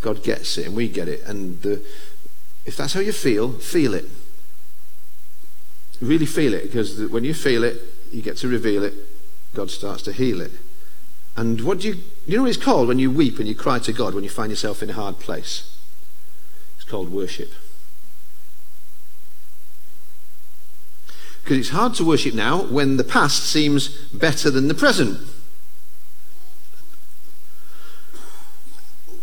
God 0.01 0.23
gets 0.23 0.59
it 0.59 0.67
and 0.67 0.77
we 0.77 0.89
get 0.89 1.09
it. 1.09 1.23
And 1.25 1.61
the, 1.63 1.83
if 2.65 2.77
that's 2.77 2.95
how 2.95 3.01
you 3.01 3.13
feel, 3.13 3.53
feel 3.53 3.95
it. 3.95 4.07
Really 6.01 6.27
feel 6.27 6.55
it 6.55 6.65
because 6.65 6.99
when 7.11 7.25
you 7.25 7.35
feel 7.35 7.63
it, 7.65 7.77
you 8.11 8.23
get 8.23 8.37
to 8.39 8.49
reveal 8.49 8.83
it. 8.83 8.95
God 9.55 9.71
starts 9.71 10.03
to 10.03 10.13
heal 10.13 10.41
it. 10.41 10.53
And 11.41 11.63
what 11.63 11.79
do 11.81 11.89
you, 11.89 11.97
you 12.27 12.37
know 12.37 12.43
what 12.43 12.51
it's 12.51 12.63
called 12.63 12.87
when 12.87 12.99
you 12.99 13.11
weep 13.11 13.39
and 13.39 13.49
you 13.49 13.55
cry 13.55 13.79
to 13.79 13.95
God 13.95 14.13
when 14.15 14.23
you 14.23 14.29
find 14.29 14.51
yourself 14.51 14.83
in 14.83 14.91
a 14.91 14.93
hard 14.93 15.19
place? 15.19 15.75
It's 16.77 16.85
called 16.85 17.11
worship. 17.11 17.55
Because 21.43 21.57
it's 21.57 21.71
hard 21.71 21.95
to 21.95 22.05
worship 22.05 22.35
now 22.35 22.65
when 22.65 22.99
the 22.99 23.05
past 23.05 23.45
seems 23.45 23.89
better 24.11 24.51
than 24.51 24.69
the 24.69 24.75
present. 24.75 25.19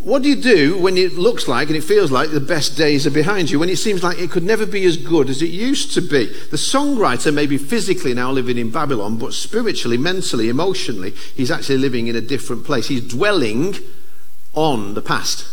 What 0.07 0.23
do 0.23 0.29
you 0.29 0.37
do 0.37 0.77
when 0.77 0.95
it 0.95 1.15
looks 1.15 1.49
like 1.49 1.67
and 1.67 1.75
it 1.75 1.83
feels 1.83 2.13
like 2.13 2.31
the 2.31 2.39
best 2.39 2.77
days 2.77 3.05
are 3.05 3.11
behind 3.11 3.51
you, 3.51 3.59
when 3.59 3.67
it 3.67 3.75
seems 3.75 4.03
like 4.03 4.17
it 4.17 4.31
could 4.31 4.41
never 4.41 4.65
be 4.65 4.85
as 4.85 4.95
good 4.95 5.29
as 5.29 5.41
it 5.41 5.49
used 5.49 5.93
to 5.95 6.01
be? 6.01 6.27
The 6.27 6.55
songwriter 6.55 7.33
may 7.33 7.45
be 7.45 7.57
physically 7.57 8.13
now 8.13 8.31
living 8.31 8.57
in 8.57 8.71
Babylon, 8.71 9.17
but 9.17 9.33
spiritually, 9.33 9.97
mentally, 9.97 10.47
emotionally, 10.47 11.11
he's 11.35 11.51
actually 11.51 11.79
living 11.79 12.07
in 12.07 12.15
a 12.15 12.21
different 12.21 12.63
place. 12.63 12.87
He's 12.87 13.05
dwelling 13.05 13.75
on 14.53 14.93
the 14.93 15.01
past. 15.01 15.45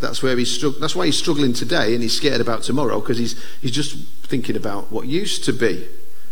That's 0.00 0.20
where 0.20 0.36
he's 0.36 0.58
strugg- 0.58 0.80
that's 0.80 0.96
why 0.96 1.06
he's 1.06 1.18
struggling 1.18 1.52
today 1.52 1.94
and 1.94 2.02
he's 2.02 2.16
scared 2.16 2.40
about 2.40 2.64
tomorrow 2.64 2.98
because 2.98 3.18
he's, 3.18 3.40
he's 3.62 3.70
just 3.70 3.96
thinking 4.24 4.56
about 4.56 4.90
what 4.90 5.06
used 5.06 5.44
to 5.44 5.52
be. 5.52 5.86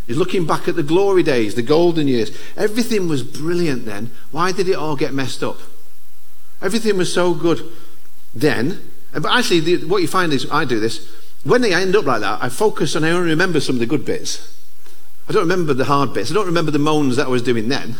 He's 0.08 0.16
looking 0.16 0.44
back 0.44 0.66
at 0.66 0.74
the 0.74 0.82
glory 0.82 1.22
days, 1.22 1.54
the 1.54 1.62
golden 1.62 2.08
years. 2.08 2.36
Everything 2.56 3.06
was 3.06 3.22
brilliant 3.22 3.84
then. 3.84 4.10
Why 4.32 4.50
did 4.50 4.68
it 4.68 4.74
all 4.74 4.96
get 4.96 5.14
messed 5.14 5.44
up? 5.44 5.58
Everything 6.60 6.96
was 6.96 7.12
so 7.12 7.34
good 7.34 7.60
then. 8.34 8.90
But 9.12 9.26
actually, 9.26 9.60
the, 9.60 9.84
what 9.86 10.02
you 10.02 10.08
find 10.08 10.32
is, 10.32 10.46
I 10.50 10.64
do 10.64 10.80
this, 10.80 11.08
when 11.44 11.60
they 11.60 11.72
end 11.72 11.96
up 11.96 12.04
like 12.04 12.20
that, 12.20 12.42
I 12.42 12.48
focus 12.48 12.94
and 12.94 13.06
I 13.06 13.10
only 13.10 13.30
remember 13.30 13.60
some 13.60 13.76
of 13.76 13.80
the 13.80 13.86
good 13.86 14.04
bits. 14.04 14.56
I 15.28 15.32
don't 15.32 15.42
remember 15.42 15.74
the 15.74 15.84
hard 15.84 16.12
bits. 16.12 16.30
I 16.30 16.34
don't 16.34 16.46
remember 16.46 16.70
the 16.70 16.78
moans 16.78 17.16
that 17.16 17.26
I 17.26 17.30
was 17.30 17.42
doing 17.42 17.68
then. 17.68 17.96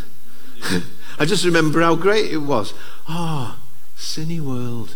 I 1.19 1.25
just 1.25 1.45
remember 1.45 1.81
how 1.81 1.95
great 1.95 2.33
it 2.33 2.39
was. 2.39 2.75
Ah, 3.09 3.59
oh, 3.59 4.43
world, 4.43 4.95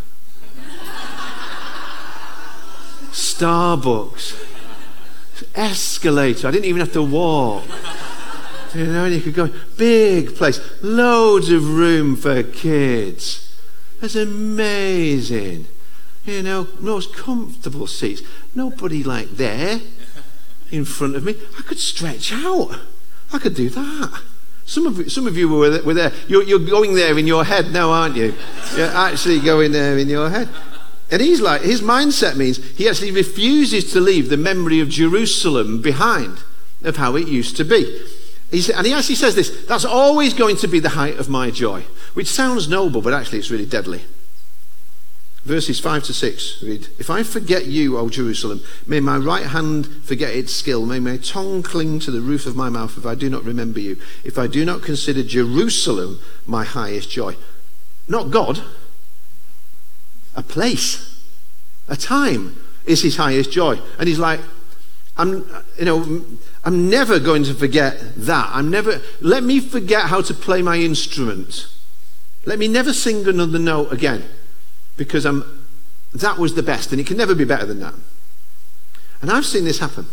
Starbucks. 3.11 4.49
Escalator. 5.55 6.49
I 6.49 6.51
didn't 6.51 6.65
even 6.65 6.81
have 6.81 6.93
to 6.93 7.03
walk. 7.03 7.65
You 8.75 8.87
know, 8.87 9.05
and 9.05 9.15
you 9.15 9.21
could 9.21 9.35
go, 9.35 9.51
big 9.77 10.35
place, 10.35 10.61
loads 10.83 11.51
of 11.51 11.69
room 11.69 12.17
for 12.17 12.43
kids. 12.43 13.42
That's 14.03 14.17
amazing. 14.17 15.67
You 16.27 16.43
know, 16.43 16.67
most 16.81 17.15
comfortable 17.15 17.87
seats. 17.87 18.21
Nobody 18.53 19.05
like 19.05 19.31
there 19.31 19.81
in 20.73 20.85
front 20.85 21.15
of 21.15 21.23
me. 21.23 21.37
I 21.57 21.63
could 21.63 21.79
stretch 21.79 22.33
out. 22.33 22.81
I 23.33 23.39
could 23.39 23.55
do 23.55 23.71
that. 23.71 24.23
Some 24.67 24.89
of 24.89 24.99
you, 24.99 25.09
some 25.09 25.29
of 25.29 25.37
you 25.37 25.49
were, 25.49 25.81
were 25.83 25.95
there. 25.95 26.13
You're, 26.27 26.43
you're 26.43 26.59
going 26.59 26.97
there 26.97 27.17
in 27.17 27.29
your 27.29 27.45
head 27.45 27.71
now, 27.71 27.91
aren't 27.91 28.17
you? 28.17 28.35
You're 28.77 28.89
actually 28.89 29.39
going 29.39 29.71
there 29.71 29.97
in 29.97 30.09
your 30.09 30.31
head. 30.31 30.49
And 31.13 31.23
he's 31.23 31.41
like, 31.41 31.63
his 31.63 31.81
mindset 31.81 32.35
means 32.35 32.59
he 32.73 32.89
actually 32.89 33.13
refuses 33.13 33.93
to 33.93 34.01
leave 34.01 34.31
the 34.31 34.37
memory 34.37 34.81
of 34.81 34.89
Jerusalem 34.89 35.81
behind, 35.81 36.43
of 36.83 36.97
how 36.97 37.15
it 37.15 37.29
used 37.29 37.57
to 37.59 37.65
be. 37.65 38.05
He's, 38.51 38.69
and 38.69 38.85
he 38.85 38.93
actually 38.93 39.15
says 39.15 39.37
this 39.37 39.65
that's 39.67 39.85
always 39.85 40.35
going 40.35 40.57
to 40.57 40.67
be 40.67 40.81
the 40.81 40.91
height 40.91 41.19
of 41.19 41.29
my 41.29 41.53
joy, 41.53 41.85
which 42.15 42.29
sounds 42.29 42.69
noble, 42.69 43.01
but 43.01 43.15
actually 43.15 43.39
it's 43.39 43.51
really 43.51 43.67
deadly. 43.67 44.03
Verses 45.45 45.81
5 45.81 46.05
to 46.05 46.15
6 46.15 46.63
read 46.63 46.87
If 47.01 47.11
I 47.11 47.25
forget 47.25 47.67
you, 47.67 47.99
O 47.99 48.09
Jerusalem, 48.09 48.63
may 48.87 49.01
my 49.01 49.17
right 49.17 49.47
hand 49.47 49.87
forget 50.05 50.35
its 50.35 50.55
skill, 50.55 50.87
may 50.87 51.01
my 51.01 51.17
tongue 51.17 51.65
cling 51.65 51.99
to 52.01 52.13
the 52.13 52.21
roof 52.21 52.47
of 52.47 52.55
my 52.55 52.69
mouth 52.69 52.97
if 52.97 53.05
I 53.05 53.17
do 53.17 53.29
not 53.29 53.43
remember 53.43 53.81
you, 53.81 53.99
if 54.23 54.39
I 54.39 54.47
do 54.47 54.65
not 54.65 54.83
consider 54.83 55.25
Jerusalem 55.25 56.21
my 56.47 56.65
highest 56.65 57.11
joy. 57.11 57.37
Not 58.07 58.31
God, 58.31 58.63
a 60.37 60.43
place, 60.43 61.21
a 61.89 61.97
time 61.97 62.57
is 62.87 63.03
his 63.03 63.17
highest 63.17 63.51
joy. 63.51 63.81
And 63.99 64.09
he's 64.09 64.19
like, 64.19 64.41
I'm, 65.17 65.45
you 65.79 65.85
know, 65.85 66.25
I'm 66.65 66.89
never 66.89 67.19
going 67.19 67.45
to 67.45 67.55
forget 67.55 68.15
that. 68.17 68.49
I'm 68.53 68.71
never, 68.71 69.01
let 69.21 69.43
me 69.43 69.61
forget 69.61 70.05
how 70.05 70.23
to 70.23 70.35
play 70.35 70.63
my 70.63 70.77
instrument. 70.77 71.67
Let 72.45 72.59
me 72.59 72.69
never 72.69 72.93
sing 72.93 73.27
another 73.27 73.59
note 73.59 73.93
again 73.93 74.25
because 74.97 75.25
I'm, 75.25 75.67
that 76.13 76.39
was 76.39 76.55
the 76.55 76.63
best 76.63 76.93
and 76.93 77.01
it 77.01 77.07
can 77.07 77.17
never 77.17 77.35
be 77.35 77.45
better 77.45 77.67
than 77.67 77.81
that. 77.81 77.95
And 79.21 79.31
I've 79.31 79.47
seen 79.47 79.65
this 79.65 79.79
happen 79.79 80.07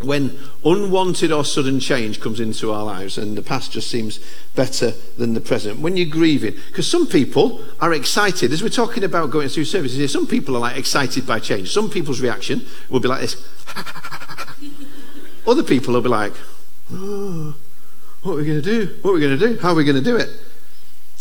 when 0.00 0.38
unwanted 0.64 1.32
or 1.32 1.44
sudden 1.44 1.80
change 1.80 2.20
comes 2.20 2.38
into 2.38 2.72
our 2.72 2.84
lives 2.84 3.18
and 3.18 3.36
the 3.36 3.42
past 3.42 3.72
just 3.72 3.90
seems 3.90 4.20
better 4.54 4.92
than 5.16 5.34
the 5.34 5.40
present. 5.40 5.80
When 5.80 5.96
you're 5.96 6.08
grieving, 6.08 6.54
because 6.68 6.88
some 6.88 7.06
people 7.06 7.64
are 7.80 7.92
excited, 7.92 8.52
as 8.52 8.62
we're 8.62 8.68
talking 8.68 9.02
about 9.02 9.30
going 9.30 9.48
through 9.48 9.64
services 9.64 9.98
here, 9.98 10.06
some 10.06 10.26
people 10.26 10.54
are 10.54 10.60
like 10.60 10.76
excited 10.76 11.26
by 11.26 11.40
change. 11.40 11.72
Some 11.72 11.90
people's 11.90 12.20
reaction 12.20 12.64
will 12.88 13.00
be 13.00 13.08
like 13.08 13.22
this. 13.22 13.44
Other 15.46 15.64
people 15.64 15.94
will 15.94 16.02
be 16.02 16.08
like, 16.08 16.34
oh, 16.92 17.56
what 18.22 18.32
are 18.32 18.36
we 18.36 18.44
going 18.44 18.62
to 18.62 18.86
do? 18.86 18.96
What 19.02 19.10
are 19.10 19.14
we 19.14 19.20
going 19.20 19.38
to 19.38 19.48
do? 19.48 19.58
How 19.58 19.70
are 19.70 19.74
we 19.74 19.84
going 19.84 19.96
to 19.96 20.02
do 20.02 20.16
it? 20.16 20.28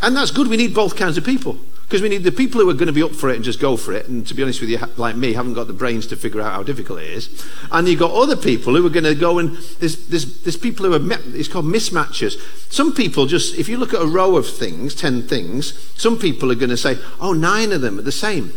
And 0.01 0.16
that's 0.16 0.32
good. 0.32 0.48
We 0.48 0.58
need 0.58 0.74
both 0.74 0.96
kinds 0.96 1.18
of 1.18 1.25
people. 1.25 1.58
Because 1.88 2.01
we 2.01 2.10
need 2.10 2.24
the 2.24 2.34
people 2.34 2.60
who 2.60 2.70
are 2.70 2.74
going 2.74 2.88
to 2.88 2.94
be 2.94 3.01
up 3.01 3.13
for 3.13 3.30
it 3.30 3.38
and 3.38 3.46
just 3.46 3.62
go 3.62 3.77
for 3.77 3.94
it. 3.94 4.10
And 4.10 4.27
to 4.27 4.34
be 4.34 4.44
honest 4.44 4.60
with 4.60 4.70
you, 4.70 4.77
like 4.98 5.16
me, 5.16 5.32
haven't 5.32 5.54
got 5.54 5.68
the 5.68 5.74
brains 5.74 6.06
to 6.08 6.18
figure 6.18 6.42
out 6.42 6.51
how 6.51 6.62
difficult 6.62 7.00
it 7.00 7.08
is. 7.08 7.46
And 7.72 7.88
you've 7.88 8.00
got 8.00 8.12
other 8.12 8.36
people 8.36 8.75
who 8.75 8.86
are 8.86 8.89
going 8.89 9.06
to 9.06 9.16
go 9.16 9.39
and 9.39 9.56
there's, 9.80 10.08
there's, 10.08 10.42
there's 10.42 10.58
people 10.58 10.86
who 10.86 10.94
are, 10.94 11.20
it's 11.34 11.48
called 11.48 11.63
mismatches. 11.63 12.34
Some 12.70 12.94
people 12.94 13.25
just, 13.25 13.56
if 13.56 13.70
you 13.70 13.77
look 13.77 13.94
at 13.94 14.01
a 14.01 14.06
row 14.06 14.36
of 14.36 14.50
things, 14.50 14.96
10 14.96 15.30
things, 15.30 15.94
some 15.96 16.20
people 16.20 16.51
are 16.51 16.56
going 16.56 16.72
to 16.72 16.77
say, 16.77 16.98
oh, 17.22 17.32
nine 17.32 17.72
of 17.72 17.80
them 17.80 17.98
are 17.98 18.04
the 18.04 18.12
same. 18.12 18.51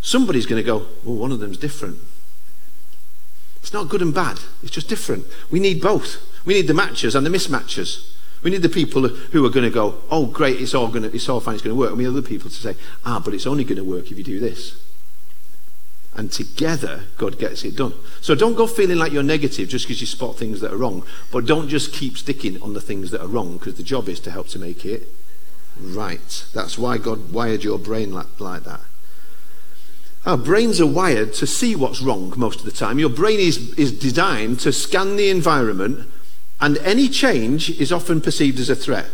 Somebody's 0.00 0.46
going 0.46 0.62
to 0.62 0.66
go, 0.66 0.86
well, 1.04 1.16
one 1.16 1.32
of 1.32 1.40
them's 1.40 1.58
different. 1.58 1.98
It's 3.60 3.74
not 3.74 3.90
good 3.90 4.00
and 4.00 4.14
bad. 4.14 4.38
It's 4.62 4.70
just 4.70 4.88
different. 4.88 5.26
We 5.50 5.60
need 5.60 5.82
both. 5.82 6.22
We 6.46 6.54
need 6.54 6.68
the 6.68 6.74
matches 6.74 7.14
and 7.14 7.26
the 7.26 7.30
mismatches. 7.30 8.15
We 8.46 8.52
need 8.52 8.62
the 8.62 8.68
people 8.68 9.08
who 9.08 9.44
are 9.44 9.50
going 9.50 9.64
to 9.64 9.74
go, 9.74 10.00
oh, 10.08 10.26
great, 10.26 10.60
it's 10.60 10.72
all, 10.72 10.88
to, 10.92 11.02
it's 11.12 11.28
all 11.28 11.40
fine, 11.40 11.54
it's 11.54 11.64
going 11.64 11.74
to 11.74 11.80
work. 11.80 11.88
And 11.88 11.98
we 11.98 12.04
need 12.04 12.10
other 12.10 12.22
people 12.22 12.48
to 12.48 12.54
say, 12.54 12.76
ah, 13.04 13.18
but 13.18 13.34
it's 13.34 13.44
only 13.44 13.64
going 13.64 13.76
to 13.76 13.82
work 13.82 14.12
if 14.12 14.18
you 14.18 14.22
do 14.22 14.38
this. 14.38 14.80
And 16.14 16.30
together, 16.30 17.02
God 17.18 17.40
gets 17.40 17.64
it 17.64 17.74
done. 17.74 17.94
So 18.20 18.36
don't 18.36 18.54
go 18.54 18.68
feeling 18.68 18.98
like 18.98 19.10
you're 19.10 19.24
negative 19.24 19.68
just 19.68 19.86
because 19.86 20.00
you 20.00 20.06
spot 20.06 20.36
things 20.36 20.60
that 20.60 20.72
are 20.72 20.76
wrong. 20.76 21.04
But 21.32 21.46
don't 21.46 21.68
just 21.68 21.92
keep 21.92 22.16
sticking 22.16 22.62
on 22.62 22.72
the 22.72 22.80
things 22.80 23.10
that 23.10 23.20
are 23.20 23.26
wrong 23.26 23.56
because 23.56 23.74
the 23.74 23.82
job 23.82 24.08
is 24.08 24.20
to 24.20 24.30
help 24.30 24.46
to 24.50 24.60
make 24.60 24.84
it 24.84 25.08
right. 25.80 26.46
That's 26.54 26.78
why 26.78 26.98
God 26.98 27.32
wired 27.32 27.64
your 27.64 27.80
brain 27.80 28.12
like, 28.12 28.38
like 28.38 28.62
that. 28.62 28.82
Our 30.24 30.38
brains 30.38 30.80
are 30.80 30.86
wired 30.86 31.34
to 31.34 31.48
see 31.48 31.74
what's 31.74 32.00
wrong 32.00 32.32
most 32.36 32.60
of 32.60 32.64
the 32.64 32.70
time. 32.70 33.00
Your 33.00 33.10
brain 33.10 33.40
is, 33.40 33.76
is 33.76 33.90
designed 33.90 34.60
to 34.60 34.72
scan 34.72 35.16
the 35.16 35.30
environment 35.30 36.08
and 36.60 36.78
any 36.78 37.08
change 37.08 37.70
is 37.70 37.92
often 37.92 38.20
perceived 38.20 38.58
as 38.58 38.70
a 38.70 38.76
threat. 38.76 39.06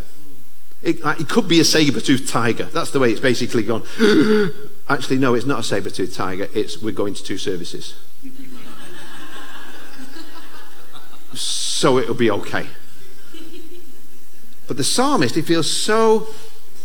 It, 0.82 0.98
it 1.04 1.28
could 1.28 1.48
be 1.48 1.60
a 1.60 1.64
saber-toothed 1.64 2.28
tiger. 2.28 2.64
That's 2.64 2.90
the 2.90 2.98
way 2.98 3.10
it's 3.10 3.20
basically 3.20 3.62
gone. 3.62 3.82
Actually, 4.88 5.18
no, 5.18 5.34
it's 5.34 5.46
not 5.46 5.60
a 5.60 5.62
saber-toothed 5.62 6.14
tiger. 6.14 6.48
It's 6.54 6.82
we're 6.82 6.92
going 6.92 7.14
to 7.14 7.22
two 7.22 7.38
services. 7.38 7.94
so 11.34 11.98
it'll 11.98 12.14
be 12.14 12.30
okay. 12.30 12.66
But 14.66 14.76
the 14.76 14.84
psalmist, 14.84 15.34
he 15.34 15.42
feels 15.42 15.70
so 15.70 16.20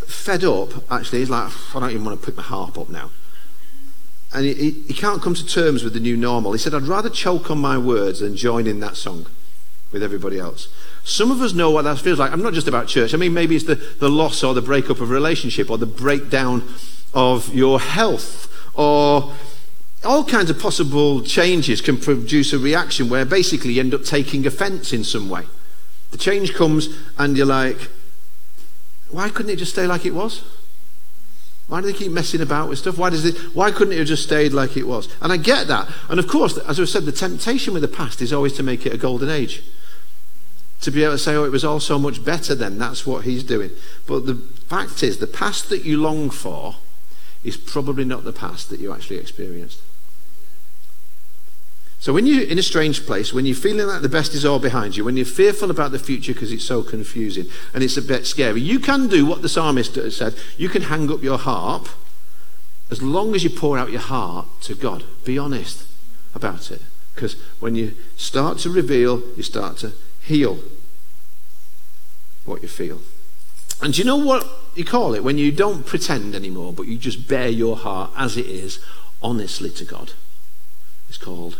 fed 0.08 0.44
up, 0.44 0.92
actually, 0.92 1.20
he's 1.20 1.30
like, 1.30 1.52
I 1.76 1.80
don't 1.80 1.92
even 1.92 2.06
want 2.06 2.20
to 2.20 2.26
pick 2.26 2.36
my 2.36 2.44
harp 2.44 2.78
up 2.78 2.90
now. 2.90 3.12
And 4.34 4.46
he, 4.46 4.54
he, 4.54 4.72
he 4.72 4.94
can't 4.94 5.22
come 5.22 5.36
to 5.36 5.46
terms 5.46 5.84
with 5.84 5.94
the 5.94 6.00
new 6.00 6.18
normal. 6.18 6.52
He 6.52 6.58
said, 6.58 6.74
I'd 6.74 6.84
rather 6.84 7.10
choke 7.10 7.50
on 7.50 7.60
my 7.60 7.78
words 7.78 8.20
than 8.20 8.36
join 8.36 8.68
in 8.68 8.80
that 8.82 8.98
song 8.98 9.28
with 9.92 10.04
everybody 10.04 10.40
else. 10.40 10.68
Some 11.04 11.32
of 11.32 11.42
us 11.42 11.54
know 11.54 11.72
what 11.72 11.84
that 11.84 12.00
feels 12.00 12.20
like. 12.20 12.32
I'm 12.32 12.42
not 12.42 12.54
just 12.54 12.68
about 12.68 12.88
church. 12.88 13.14
I 13.14 13.18
mean, 13.18 13.34
maybe 13.34 13.56
it's 13.56 13.66
the, 13.66 13.76
the 13.76 14.10
loss 14.10 14.44
or 14.44 14.54
the 14.54 14.62
breakup 14.62 15.00
of 15.00 15.10
a 15.10 15.14
relationship 15.14 15.70
or 15.70 15.78
the 15.78 15.86
breakdown 15.86 16.64
of 17.14 17.54
your 17.54 17.80
health 17.80 18.52
or 18.74 19.34
all 20.04 20.24
kinds 20.24 20.50
of 20.50 20.60
possible 20.60 21.22
changes 21.22 21.82
can 21.82 21.98
produce 21.98 22.54
a 22.54 22.60
reaction 22.60 23.10
where 23.10 23.26
basically 23.26 23.74
you 23.74 23.80
end 23.80 23.94
up 23.94 24.04
taking 24.04 24.46
offense 24.46 24.94
in 24.94 25.04
some 25.04 25.30
way. 25.30 25.44
The 26.12 26.18
change 26.18 26.54
comes 26.54 26.90
and 27.18 27.36
you're 27.36 27.46
like, 27.46 27.90
why 29.10 29.30
couldn't 29.30 29.52
it 29.52 29.58
just 29.58 29.74
stay 29.74 29.88
like 29.88 30.06
it 30.06 30.14
was? 30.14 30.44
Why 31.68 31.82
do 31.82 31.88
they 31.88 31.98
keep 31.98 32.12
messing 32.12 32.42
about 32.42 32.70
with 32.70 32.80
stuff? 32.80 32.98
Why, 32.98 33.10
does 33.10 33.26
it, 33.26 33.36
why 33.54 33.72
couldn't 33.72 33.94
it 33.94 34.00
have 34.00 34.08
just 34.08 34.24
stayed 34.24 34.54
like 34.54 34.78
it 34.78 34.88
was? 34.88 35.10
And 35.22 35.34
I 35.34 35.38
get 35.38 35.68
that. 35.68 35.90
And 36.10 36.20
of 36.20 36.28
course, 36.28 36.58
as 36.58 36.80
I 36.80 36.86
said, 36.86 37.04
the 37.04 37.12
temptation 37.12 37.74
with 37.74 37.82
the 37.82 37.90
past 37.90 38.22
is 38.22 38.32
always 38.32 38.54
to 38.54 38.64
make 38.64 38.86
it 38.86 38.94
a 38.94 38.98
golden 38.98 39.30
age. 39.30 39.64
To 40.82 40.92
be 40.92 41.04
able 41.04 41.16
to 41.16 41.18
say, 41.18 41.36
oh, 41.36 41.44
it 41.44 41.52
was 41.52 41.66
all 41.66 41.82
so 41.82 42.00
much 42.00 42.24
better 42.24 42.56
then. 42.56 42.78
That's 42.78 43.06
what 43.06 43.26
he's 43.26 43.44
doing. 43.44 43.72
But 44.06 44.26
the 44.26 44.36
fact 44.36 45.04
is, 45.04 45.18
the 45.18 45.28
past 45.28 45.70
that 45.70 45.84
you 45.84 46.00
long 46.00 46.30
for 46.30 46.76
is 47.44 47.58
probably 47.58 48.06
not 48.06 48.24
the 48.24 48.34
past 48.34 48.70
that 48.70 48.80
you 48.80 48.94
actually 48.94 49.18
experienced. 49.18 49.82
So 52.00 52.14
when 52.14 52.28
you're 52.28 52.44
in 52.44 52.60
a 52.60 52.64
strange 52.64 53.06
place, 53.06 53.34
when 53.34 53.46
you're 53.46 53.56
feeling 53.56 53.88
like 53.88 54.02
the 54.02 54.10
best 54.10 54.34
is 54.34 54.46
all 54.46 54.60
behind 54.60 54.96
you, 54.96 55.04
when 55.04 55.18
you're 55.18 55.26
fearful 55.26 55.72
about 55.72 55.92
the 55.92 56.00
future 56.00 56.34
because 56.34 56.52
it's 56.52 56.64
so 56.64 56.84
confusing 56.84 57.48
and 57.74 57.84
it's 57.84 57.98
a 57.98 58.02
bit 58.02 58.28
scary, 58.28 58.62
you 58.62 58.80
can 58.80 59.08
do 59.08 59.26
what 59.26 59.42
the 59.42 59.50
psalmist 59.50 59.96
said. 60.12 60.36
You 60.58 60.70
can 60.70 60.84
hang 60.84 61.12
up 61.12 61.24
your 61.24 61.40
harp 61.40 61.90
as 62.92 63.02
long 63.02 63.36
as 63.36 63.44
you 63.44 63.50
pour 63.50 63.78
out 63.78 63.92
your 63.92 64.02
heart 64.02 64.46
to 64.62 64.76
God. 64.76 65.04
Be 65.26 65.38
honest 65.38 65.88
about 66.36 66.72
it. 66.72 66.82
Because 67.16 67.34
when 67.60 67.74
you 67.76 67.96
start 68.16 68.60
to 68.60 68.70
reveal, 68.70 69.24
you 69.36 69.42
start 69.42 69.78
to 69.78 69.92
heal 70.22 70.60
what 72.46 72.62
you 72.62 72.68
feel. 72.68 73.02
And 73.82 73.94
do 73.94 74.00
you 74.00 74.06
know 74.06 74.18
what 74.18 74.48
you 74.76 74.86
call 74.86 75.16
it? 75.16 75.24
When 75.24 75.38
you 75.40 75.52
don't 75.52 75.86
pretend 75.86 76.36
anymore, 76.36 76.74
but 76.74 76.88
you 76.88 76.98
just 76.98 77.28
bare 77.28 77.50
your 77.50 77.76
heart 77.76 78.12
as 78.16 78.38
it 78.38 78.46
is, 78.46 78.80
honestly 79.22 79.72
to 79.72 79.84
God. 79.84 80.14
It's 81.10 81.18
called 81.18 81.58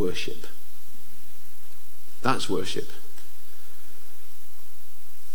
worship. 0.00 0.46
That's 2.22 2.50
worship. 2.50 2.88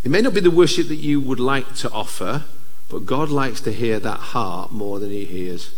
It 0.04 0.10
may 0.10 0.20
not 0.20 0.34
be 0.34 0.40
the 0.40 0.50
worship 0.50 0.88
that 0.88 0.96
you 0.96 1.20
would 1.20 1.40
like 1.40 1.74
to 1.76 1.90
offer, 1.90 2.44
but 2.90 3.06
God 3.06 3.30
likes 3.30 3.60
to 3.62 3.72
hear 3.72 3.98
that 4.00 4.18
heart 4.18 4.72
more 4.72 4.98
than 4.98 5.10
he 5.10 5.24
hears 5.24 5.70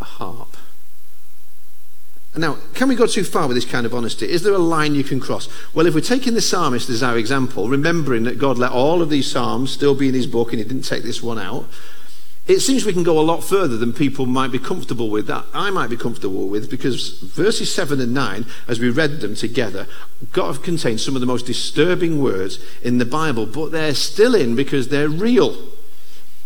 a 0.00 0.04
harp. 0.04 0.56
Now, 2.36 2.58
can 2.74 2.88
we 2.88 2.94
go 2.94 3.06
too 3.06 3.24
far 3.24 3.48
with 3.48 3.56
this 3.56 3.64
kind 3.64 3.84
of 3.84 3.92
honesty? 3.92 4.30
Is 4.30 4.44
there 4.44 4.54
a 4.54 4.58
line 4.58 4.94
you 4.94 5.02
can 5.02 5.18
cross? 5.18 5.48
Well, 5.74 5.86
if 5.86 5.94
we're 5.94 6.00
taking 6.00 6.34
the 6.34 6.40
psalmist 6.40 6.88
as 6.88 7.02
our 7.02 7.18
example, 7.18 7.68
remembering 7.68 8.22
that 8.24 8.38
God 8.38 8.58
let 8.58 8.70
all 8.70 9.02
of 9.02 9.10
these 9.10 9.28
psalms 9.28 9.72
still 9.72 9.94
be 9.94 10.08
in 10.08 10.14
his 10.14 10.28
book 10.28 10.52
and 10.52 10.58
he 10.58 10.64
didn't 10.64 10.84
take 10.84 11.02
this 11.02 11.20
one 11.20 11.38
out, 11.38 11.66
it 12.48 12.60
seems 12.60 12.86
we 12.86 12.94
can 12.94 13.02
go 13.02 13.18
a 13.18 13.20
lot 13.20 13.44
further 13.44 13.76
than 13.76 13.92
people 13.92 14.24
might 14.24 14.50
be 14.50 14.58
comfortable 14.58 15.10
with, 15.10 15.26
that 15.26 15.44
I 15.52 15.68
might 15.68 15.90
be 15.90 15.98
comfortable 15.98 16.48
with, 16.48 16.70
because 16.70 17.20
verses 17.20 17.72
7 17.72 18.00
and 18.00 18.14
9, 18.14 18.46
as 18.66 18.80
we 18.80 18.88
read 18.88 19.20
them 19.20 19.34
together, 19.34 19.86
God 20.32 20.62
contains 20.62 21.04
some 21.04 21.14
of 21.14 21.20
the 21.20 21.26
most 21.26 21.44
disturbing 21.44 22.22
words 22.22 22.58
in 22.82 22.96
the 22.96 23.04
Bible, 23.04 23.44
but 23.44 23.70
they're 23.70 23.94
still 23.94 24.34
in 24.34 24.56
because 24.56 24.88
they're 24.88 25.10
real. 25.10 25.56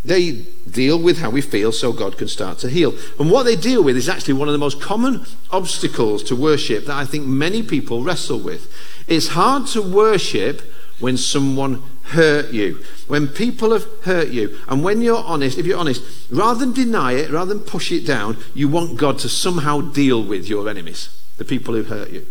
They 0.05 0.45
deal 0.69 1.01
with 1.01 1.19
how 1.19 1.31
we 1.31 1.41
feel 1.41 1.71
so 1.71 1.93
God 1.93 2.19
can 2.19 2.27
start 2.27 2.59
to 2.59 2.69
heal. 2.69 2.95
And 3.21 3.31
what 3.31 3.45
they 3.45 3.55
deal 3.55 3.85
with 3.85 3.97
is 3.97 4.09
actually 4.09 4.35
one 4.35 4.49
of 4.49 4.53
the 4.53 4.59
most 4.59 4.81
common 4.81 5.25
obstacles 5.53 6.25
to 6.25 6.35
worship 6.35 6.87
that 6.87 6.97
I 6.97 7.05
think 7.05 7.27
many 7.27 7.63
people 7.63 8.03
wrestle 8.03 8.41
with. 8.41 8.69
It's 9.07 9.29
hard 9.29 9.69
to 9.69 9.81
worship 9.81 10.63
when 10.99 11.17
someone 11.17 11.83
hurt 12.05 12.53
you, 12.53 12.83
when 13.09 13.29
people 13.29 13.73
have 13.73 13.87
hurt 14.05 14.29
you, 14.29 14.59
and 14.69 14.83
when 14.83 15.01
you're 15.01 15.23
honest, 15.25 15.59
if 15.59 15.67
you're 15.67 15.79
honest, 15.79 16.03
rather 16.31 16.61
than 16.61 16.73
deny 16.73 17.13
it, 17.13 17.31
rather 17.31 17.55
than 17.55 17.65
push 17.65 17.91
it 17.93 18.07
down, 18.07 18.37
you 18.55 18.69
want 18.69 18.99
God 18.99 19.19
to 19.21 19.29
somehow 19.29 19.81
deal 19.81 20.23
with 20.23 20.49
your 20.49 20.69
enemies, 20.69 21.09
the 21.39 21.45
people 21.45 21.75
who 21.75 21.85
hurt 21.85 22.11
you. 22.11 22.27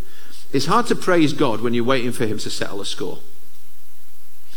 It's 0.52 0.66
hard 0.66 0.88
to 0.88 0.96
praise 0.96 1.34
God 1.34 1.62
when 1.62 1.74
you're 1.74 1.84
waiting 1.84 2.12
for 2.12 2.26
Him 2.26 2.38
to 2.40 2.50
settle 2.50 2.82
a 2.82 2.86
score. 2.86 3.20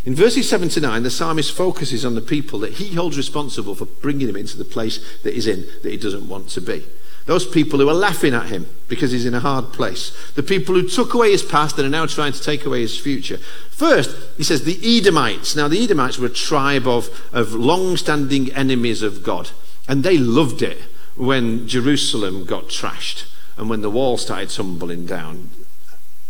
In 0.05 0.15
verses 0.15 0.49
7 0.49 0.69
to 0.71 0.81
9, 0.81 1.03
the 1.03 1.11
psalmist 1.11 1.53
focuses 1.53 2.05
on 2.05 2.15
the 2.15 2.21
people 2.21 2.59
that 2.59 2.75
he 2.75 2.95
holds 2.95 3.17
responsible 3.17 3.75
for 3.75 3.87
bringing 3.87 4.29
him 4.29 4.37
into 4.37 4.59
the 4.59 4.65
place 4.65 5.01
that 5.23 5.33
he's 5.33 5.47
in 5.47 5.65
that 5.83 5.91
he 5.91 5.97
doesn't 5.97 6.29
want 6.29 6.51
to 6.51 6.61
be. 6.61 6.85
Those 7.27 7.47
people 7.47 7.79
who 7.79 7.89
are 7.89 7.95
laughing 7.95 8.35
at 8.35 8.47
him 8.47 8.67
because 8.89 9.11
he's 9.11 9.25
in 9.25 9.35
a 9.35 9.41
hard 9.41 9.73
place. 9.73 10.15
The 10.35 10.43
people 10.43 10.75
who 10.75 10.87
took 10.87 11.15
away 11.15 11.31
his 11.31 11.43
past 11.43 11.79
and 11.79 11.87
are 11.87 11.91
now 11.91 12.05
trying 12.05 12.33
to 12.33 12.43
take 12.43 12.67
away 12.67 12.83
his 12.83 12.99
future. 12.99 13.39
First, 13.71 14.15
he 14.37 14.43
says 14.43 14.65
the 14.65 14.99
Edomites. 14.99 15.57
Now, 15.57 15.69
the 15.69 15.83
Edomites 15.83 16.19
were 16.19 16.27
a 16.27 16.31
tribe 16.31 16.87
of, 16.87 17.09
of 17.33 17.55
long 17.55 17.97
standing 17.97 18.53
enemies 18.53 19.01
of 19.01 19.23
God. 19.23 19.51
And 19.89 20.03
they 20.03 20.19
loved 20.19 20.61
it 20.61 20.79
when 21.17 21.67
Jerusalem 21.67 22.45
got 22.45 22.65
trashed 22.65 23.27
and 23.57 23.71
when 23.71 23.81
the 23.81 23.91
wall 23.91 24.19
started 24.19 24.51
tumbling 24.51 25.07
down. 25.07 25.49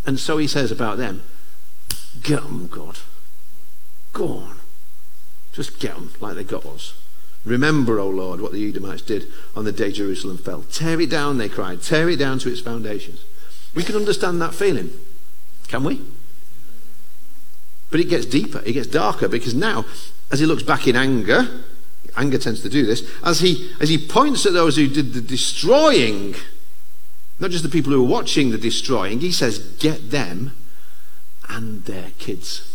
And 0.07 0.21
so 0.21 0.39
he 0.39 0.47
says 0.47 0.71
about 0.71 0.99
them, 0.99 1.23
Get 2.23 2.43
them, 2.43 2.69
God. 2.69 2.99
Go 4.13 4.29
on. 4.29 4.57
Just 5.53 5.81
get 5.81 5.95
them 5.95 6.13
like 6.21 6.37
they 6.37 6.45
got 6.45 6.65
us. 6.67 6.95
Remember, 7.45 7.99
O 7.99 8.09
Lord, 8.09 8.41
what 8.41 8.53
the 8.53 8.69
Edomites 8.69 9.03
did 9.03 9.27
on 9.55 9.65
the 9.65 9.73
day 9.73 9.93
Jerusalem 9.93 10.39
fell. 10.39 10.63
Tear 10.63 11.01
it 11.01 11.11
down, 11.11 11.39
they 11.39 11.49
cried. 11.49 11.83
Tear 11.83 12.09
it 12.09 12.17
down 12.17 12.39
to 12.41 12.51
its 12.51 12.61
foundations. 12.61 13.25
We 13.75 13.83
can 13.83 13.97
understand 13.97 14.41
that 14.41 14.55
feeling. 14.55 14.91
Can 15.69 15.85
we? 15.85 16.01
But 17.91 18.01
it 18.01 18.09
gets 18.09 18.27
deeper, 18.27 18.63
it 18.65 18.73
gets 18.73 18.89
darker, 18.89 19.29
because 19.29 19.55
now, 19.55 19.85
as 20.33 20.41
he 20.41 20.47
looks 20.47 20.63
back 20.63 20.87
in 20.89 20.97
anger, 20.97 21.65
anger 22.17 22.39
tends 22.39 22.61
to 22.63 22.69
do 22.69 22.87
this, 22.87 23.09
as 23.23 23.41
he, 23.41 23.71
as 23.81 23.89
he 23.89 23.99
points 23.99 24.47
at 24.47 24.53
those 24.53 24.77
who 24.77 24.89
did 24.89 25.13
the 25.13 25.21
destroying, 25.21 26.35
not 27.39 27.51
just 27.51 27.63
the 27.63 27.71
people 27.71 27.93
who 27.93 28.03
were 28.03 28.09
watching 28.09 28.51
the 28.51 28.59
destroying, 28.59 29.21
he 29.21 29.31
says, 29.31 29.59
Get 29.59 30.11
them 30.11 30.53
and 31.49 31.85
their 31.85 32.11
kids. 32.19 32.74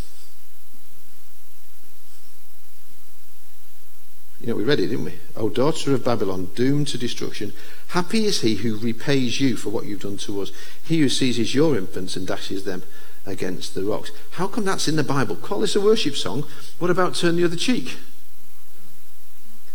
You 4.42 4.48
know, 4.48 4.56
we 4.56 4.64
read 4.64 4.80
it, 4.80 4.88
didn't 4.88 5.06
we? 5.06 5.20
O 5.36 5.50
daughter 5.50 5.94
of 5.94 6.06
Babylon, 6.06 6.50
doomed 6.56 6.88
to 6.90 6.98
destruction, 6.98 7.52
happy 7.90 8.26
is 8.26 8.42
he 8.42 8.56
who 8.56 8.78
repays 8.78 9.42
you 9.42 9.58
for 9.58 9.70
what 9.70 9.86
you've 9.86 10.02
done 10.02 10.18
to 10.18 10.42
us. 10.42 10.52
He 10.84 11.02
who 11.02 11.10
seizes 11.10 11.54
your 11.54 11.78
infants 11.78 12.16
and 12.16 12.26
dashes 12.26 12.64
them 12.64 12.84
against 13.26 13.76
the 13.76 13.84
rocks. 13.84 14.12
How 14.32 14.48
come 14.48 14.64
that's 14.64 14.88
in 14.88 14.96
the 14.96 15.04
Bible? 15.04 15.36
Call 15.36 15.60
this 15.60 15.76
a 15.76 15.82
worship 15.82 16.16
song. 16.16 16.46
What 16.80 16.90
about 16.90 17.16
turn 17.16 17.36
the 17.36 17.44
other 17.44 17.58
cheek? 17.58 17.98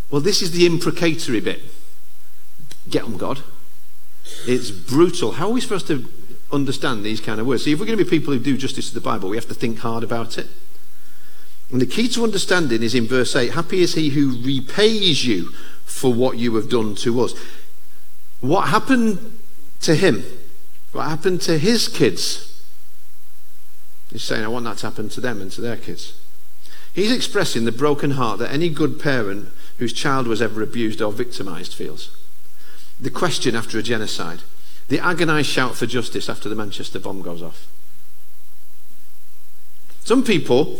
Well, 0.09 0.21
this 0.21 0.41
is 0.41 0.51
the 0.51 0.65
imprecatory 0.65 1.41
bit. 1.41 1.61
Get 2.89 3.03
them, 3.03 3.17
God. 3.17 3.41
It's 4.47 4.71
brutal. 4.71 5.33
How 5.33 5.47
are 5.47 5.53
we 5.53 5.61
supposed 5.61 5.87
to 5.87 6.07
understand 6.51 7.03
these 7.03 7.21
kind 7.21 7.39
of 7.39 7.45
words? 7.45 7.63
See, 7.63 7.71
if 7.71 7.79
we're 7.79 7.85
going 7.85 7.97
to 7.97 8.03
be 8.03 8.09
people 8.09 8.33
who 8.33 8.39
do 8.39 8.57
justice 8.57 8.89
to 8.89 8.95
the 8.95 9.01
Bible, 9.01 9.29
we 9.29 9.37
have 9.37 9.47
to 9.47 9.53
think 9.53 9.79
hard 9.79 10.03
about 10.03 10.37
it. 10.37 10.47
And 11.75 11.81
the 11.81 11.85
key 11.85 12.07
to 12.07 12.23
understanding 12.23 12.81
is 12.83 12.95
in 12.95 13.05
verse 13.05 13.35
8 13.35 13.51
Happy 13.51 13.81
is 13.81 13.95
he 13.95 14.07
who 14.07 14.41
repays 14.41 15.25
you 15.25 15.49
for 15.83 16.13
what 16.13 16.37
you 16.37 16.55
have 16.55 16.69
done 16.69 16.95
to 16.95 17.19
us. 17.19 17.33
What 18.39 18.69
happened 18.69 19.37
to 19.81 19.93
him? 19.93 20.23
What 20.93 21.09
happened 21.09 21.41
to 21.41 21.57
his 21.57 21.89
kids? 21.89 22.63
He's 24.09 24.23
saying, 24.23 24.45
I 24.45 24.47
want 24.47 24.63
that 24.63 24.77
to 24.77 24.85
happen 24.85 25.09
to 25.09 25.19
them 25.19 25.41
and 25.41 25.51
to 25.51 25.59
their 25.59 25.75
kids. 25.75 26.17
He's 26.93 27.11
expressing 27.11 27.65
the 27.65 27.73
broken 27.73 28.11
heart 28.11 28.39
that 28.39 28.53
any 28.53 28.69
good 28.69 28.97
parent 28.97 29.49
whose 29.77 29.91
child 29.91 30.27
was 30.27 30.41
ever 30.41 30.61
abused 30.61 31.01
or 31.01 31.11
victimized 31.11 31.73
feels. 31.73 32.15
The 33.01 33.11
question 33.11 33.53
after 33.53 33.77
a 33.77 33.83
genocide, 33.83 34.43
the 34.87 34.99
agonized 34.99 35.49
shout 35.49 35.75
for 35.75 35.87
justice 35.87 36.29
after 36.29 36.47
the 36.47 36.55
Manchester 36.55 37.01
bomb 37.01 37.21
goes 37.21 37.41
off. 37.41 37.67
Some 40.05 40.23
people 40.23 40.79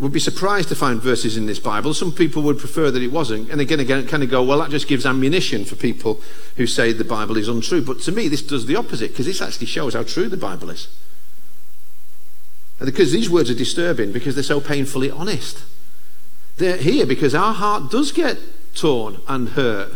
would 0.00 0.12
be 0.12 0.18
surprised 0.18 0.70
to 0.70 0.74
find 0.74 1.00
verses 1.00 1.36
in 1.36 1.44
this 1.44 1.58
Bible. 1.58 1.92
Some 1.92 2.10
people 2.10 2.42
would 2.42 2.58
prefer 2.58 2.90
that 2.90 3.02
it 3.02 3.12
wasn't. 3.12 3.50
And 3.50 3.60
again, 3.60 3.80
again, 3.80 4.06
kind 4.06 4.22
of 4.22 4.30
go, 4.30 4.42
well, 4.42 4.58
that 4.60 4.70
just 4.70 4.88
gives 4.88 5.04
ammunition 5.04 5.66
for 5.66 5.76
people 5.76 6.22
who 6.56 6.66
say 6.66 6.92
the 6.92 7.04
Bible 7.04 7.36
is 7.36 7.48
untrue. 7.48 7.82
But 7.82 8.00
to 8.00 8.12
me, 8.12 8.26
this 8.26 8.40
does 8.40 8.64
the 8.64 8.76
opposite 8.76 9.10
because 9.10 9.26
this 9.26 9.42
actually 9.42 9.66
shows 9.66 9.92
how 9.92 10.02
true 10.02 10.30
the 10.30 10.38
Bible 10.38 10.70
is. 10.70 10.88
And 12.78 12.86
because 12.86 13.12
these 13.12 13.28
words 13.28 13.50
are 13.50 13.54
disturbing 13.54 14.10
because 14.10 14.34
they're 14.34 14.42
so 14.42 14.60
painfully 14.60 15.10
honest. 15.10 15.64
They're 16.56 16.78
here 16.78 17.04
because 17.04 17.34
our 17.34 17.52
heart 17.52 17.90
does 17.90 18.10
get 18.10 18.38
torn 18.74 19.18
and 19.28 19.50
hurt 19.50 19.92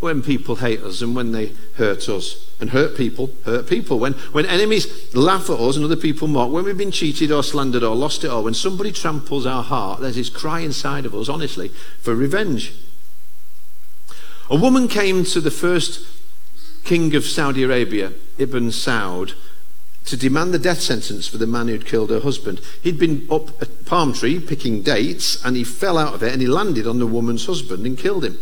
when 0.00 0.20
people 0.20 0.56
hate 0.56 0.80
us 0.80 1.00
and 1.00 1.16
when 1.16 1.32
they 1.32 1.52
hurt 1.76 2.06
us. 2.10 2.51
And 2.62 2.70
hurt 2.70 2.96
people, 2.96 3.30
hurt 3.44 3.66
people. 3.66 3.98
When, 3.98 4.12
when 4.30 4.46
enemies 4.46 5.12
laugh 5.16 5.50
at 5.50 5.58
us 5.58 5.74
and 5.74 5.84
other 5.84 5.96
people 5.96 6.28
mock, 6.28 6.52
when 6.52 6.62
we've 6.62 6.78
been 6.78 6.92
cheated 6.92 7.32
or 7.32 7.42
slandered 7.42 7.82
or 7.82 7.96
lost 7.96 8.22
it 8.22 8.30
all, 8.30 8.44
when 8.44 8.54
somebody 8.54 8.92
tramples 8.92 9.46
our 9.46 9.64
heart, 9.64 10.00
there's 10.00 10.14
this 10.14 10.28
cry 10.28 10.60
inside 10.60 11.04
of 11.04 11.12
us, 11.12 11.28
honestly, 11.28 11.70
for 11.98 12.14
revenge. 12.14 12.72
A 14.48 14.54
woman 14.54 14.86
came 14.86 15.24
to 15.24 15.40
the 15.40 15.50
first 15.50 16.06
king 16.84 17.16
of 17.16 17.24
Saudi 17.24 17.64
Arabia, 17.64 18.12
Ibn 18.38 18.68
Saud, 18.68 19.34
to 20.04 20.16
demand 20.16 20.54
the 20.54 20.58
death 20.60 20.80
sentence 20.80 21.26
for 21.26 21.38
the 21.38 21.48
man 21.48 21.66
who'd 21.66 21.84
killed 21.84 22.10
her 22.10 22.20
husband. 22.20 22.60
He'd 22.80 22.96
been 22.96 23.26
up 23.28 23.60
a 23.60 23.66
palm 23.66 24.12
tree 24.12 24.38
picking 24.38 24.82
dates 24.82 25.44
and 25.44 25.56
he 25.56 25.64
fell 25.64 25.98
out 25.98 26.14
of 26.14 26.22
it 26.22 26.32
and 26.32 26.40
he 26.40 26.46
landed 26.46 26.86
on 26.86 27.00
the 27.00 27.08
woman's 27.08 27.46
husband 27.46 27.84
and 27.86 27.98
killed 27.98 28.24
him. 28.24 28.38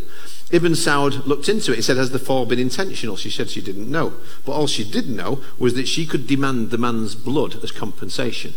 Ibn 0.50 0.72
Saud 0.72 1.26
looked 1.26 1.48
into 1.48 1.72
it. 1.72 1.76
He 1.76 1.82
said, 1.82 1.96
Has 1.96 2.10
the 2.10 2.18
fall 2.18 2.44
been 2.44 2.58
intentional? 2.58 3.16
She 3.16 3.30
said 3.30 3.50
she 3.50 3.62
didn't 3.62 3.90
know. 3.90 4.14
But 4.44 4.52
all 4.52 4.66
she 4.66 4.88
did 4.88 5.08
know 5.08 5.42
was 5.58 5.74
that 5.74 5.86
she 5.86 6.06
could 6.06 6.26
demand 6.26 6.70
the 6.70 6.78
man's 6.78 7.14
blood 7.14 7.62
as 7.62 7.70
compensation, 7.70 8.54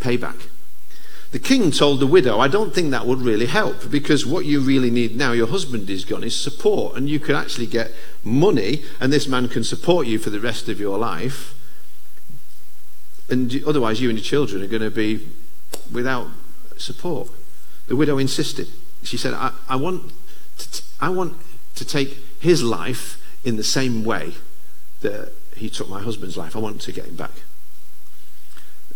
payback. 0.00 0.48
The 1.30 1.38
king 1.38 1.70
told 1.70 2.00
the 2.00 2.06
widow, 2.06 2.40
I 2.40 2.48
don't 2.48 2.74
think 2.74 2.90
that 2.90 3.06
would 3.06 3.20
really 3.20 3.46
help 3.46 3.90
because 3.90 4.24
what 4.24 4.46
you 4.46 4.60
really 4.60 4.90
need 4.90 5.14
now, 5.14 5.32
your 5.32 5.46
husband 5.46 5.90
is 5.90 6.06
gone, 6.06 6.24
is 6.24 6.34
support. 6.34 6.96
And 6.96 7.08
you 7.08 7.20
can 7.20 7.36
actually 7.36 7.66
get 7.66 7.92
money, 8.24 8.82
and 8.98 9.12
this 9.12 9.28
man 9.28 9.48
can 9.48 9.62
support 9.62 10.06
you 10.06 10.18
for 10.18 10.30
the 10.30 10.40
rest 10.40 10.68
of 10.68 10.80
your 10.80 10.98
life. 10.98 11.54
And 13.28 13.62
otherwise, 13.66 14.00
you 14.00 14.08
and 14.08 14.18
your 14.18 14.24
children 14.24 14.62
are 14.62 14.66
going 14.66 14.82
to 14.82 14.90
be 14.90 15.28
without 15.92 16.28
support. 16.78 17.28
The 17.88 17.96
widow 17.96 18.16
insisted. 18.16 18.68
She 19.02 19.18
said, 19.18 19.34
I, 19.34 19.52
I 19.68 19.76
want 19.76 20.10
to, 20.58 20.82
I 21.00 21.08
want 21.10 21.34
to 21.76 21.84
take 21.84 22.18
his 22.40 22.62
life 22.62 23.22
in 23.44 23.56
the 23.56 23.64
same 23.64 24.04
way 24.04 24.34
that 25.00 25.32
he 25.56 25.68
took 25.68 25.88
my 25.88 26.02
husband's 26.02 26.36
life. 26.36 26.56
I 26.56 26.58
want 26.58 26.80
to 26.82 26.92
get 26.92 27.06
him 27.06 27.16
back. 27.16 27.32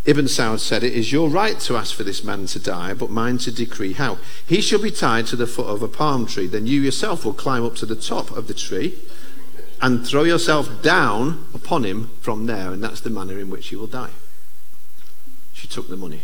Ibn 0.05 0.25
Saud 0.25 0.59
said, 0.59 0.83
It 0.83 0.95
is 0.95 1.13
your 1.13 1.29
right 1.29 1.61
to 1.61 1.77
ask 1.77 1.95
for 1.95 2.03
this 2.03 2.25
man 2.25 2.47
to 2.47 2.59
die, 2.59 2.93
but 2.93 3.09
mine 3.09 3.39
to 3.39 3.53
decree 3.53 3.93
how. 3.93 4.19
He 4.45 4.61
shall 4.61 4.83
be 4.83 4.91
tied 4.91 5.27
to 5.27 5.37
the 5.37 5.47
foot 5.47 5.69
of 5.69 5.81
a 5.81 5.89
palm 5.89 6.27
tree. 6.27 6.49
Then 6.49 6.67
you 6.67 6.81
yourself 6.81 7.25
will 7.25 7.35
climb 7.35 7.65
up 7.65 7.77
to 7.77 7.87
the 7.87 7.95
top 7.95 8.33
of 8.33 8.49
the 8.49 8.55
tree 8.55 8.99
and 9.81 10.05
throw 10.05 10.25
yourself 10.25 10.83
down 10.83 11.47
upon 11.55 11.85
him 11.85 12.11
from 12.21 12.47
there, 12.47 12.73
and 12.73 12.83
that's 12.83 13.01
the 13.01 13.11
manner 13.11 13.39
in 13.39 13.49
which 13.49 13.69
he 13.69 13.77
will 13.77 13.87
die. 13.87 14.11
She 15.53 15.69
took 15.69 15.89
the 15.89 15.97
money 15.97 16.23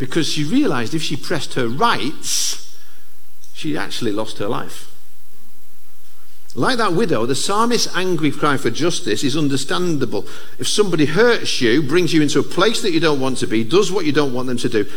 because 0.00 0.26
she 0.26 0.42
realized 0.42 0.94
if 0.94 1.02
she 1.02 1.14
pressed 1.14 1.54
her 1.54 1.68
rights, 1.68 2.74
she 3.52 3.76
actually 3.76 4.10
lost 4.10 4.38
her 4.38 4.48
life. 4.48 4.90
Like 6.54 6.78
that 6.78 6.94
widow, 6.94 7.26
the 7.26 7.34
psalmist's 7.34 7.94
angry 7.94 8.30
cry 8.30 8.56
for 8.56 8.70
justice 8.70 9.22
is 9.22 9.36
understandable. 9.36 10.26
If 10.58 10.66
somebody 10.66 11.04
hurts 11.04 11.60
you, 11.60 11.82
brings 11.82 12.14
you 12.14 12.22
into 12.22 12.40
a 12.40 12.42
place 12.42 12.80
that 12.80 12.92
you 12.92 12.98
don't 12.98 13.20
want 13.20 13.36
to 13.38 13.46
be, 13.46 13.62
does 13.62 13.92
what 13.92 14.06
you 14.06 14.12
don't 14.12 14.32
want 14.32 14.48
them 14.48 14.56
to 14.56 14.68
do, 14.70 14.90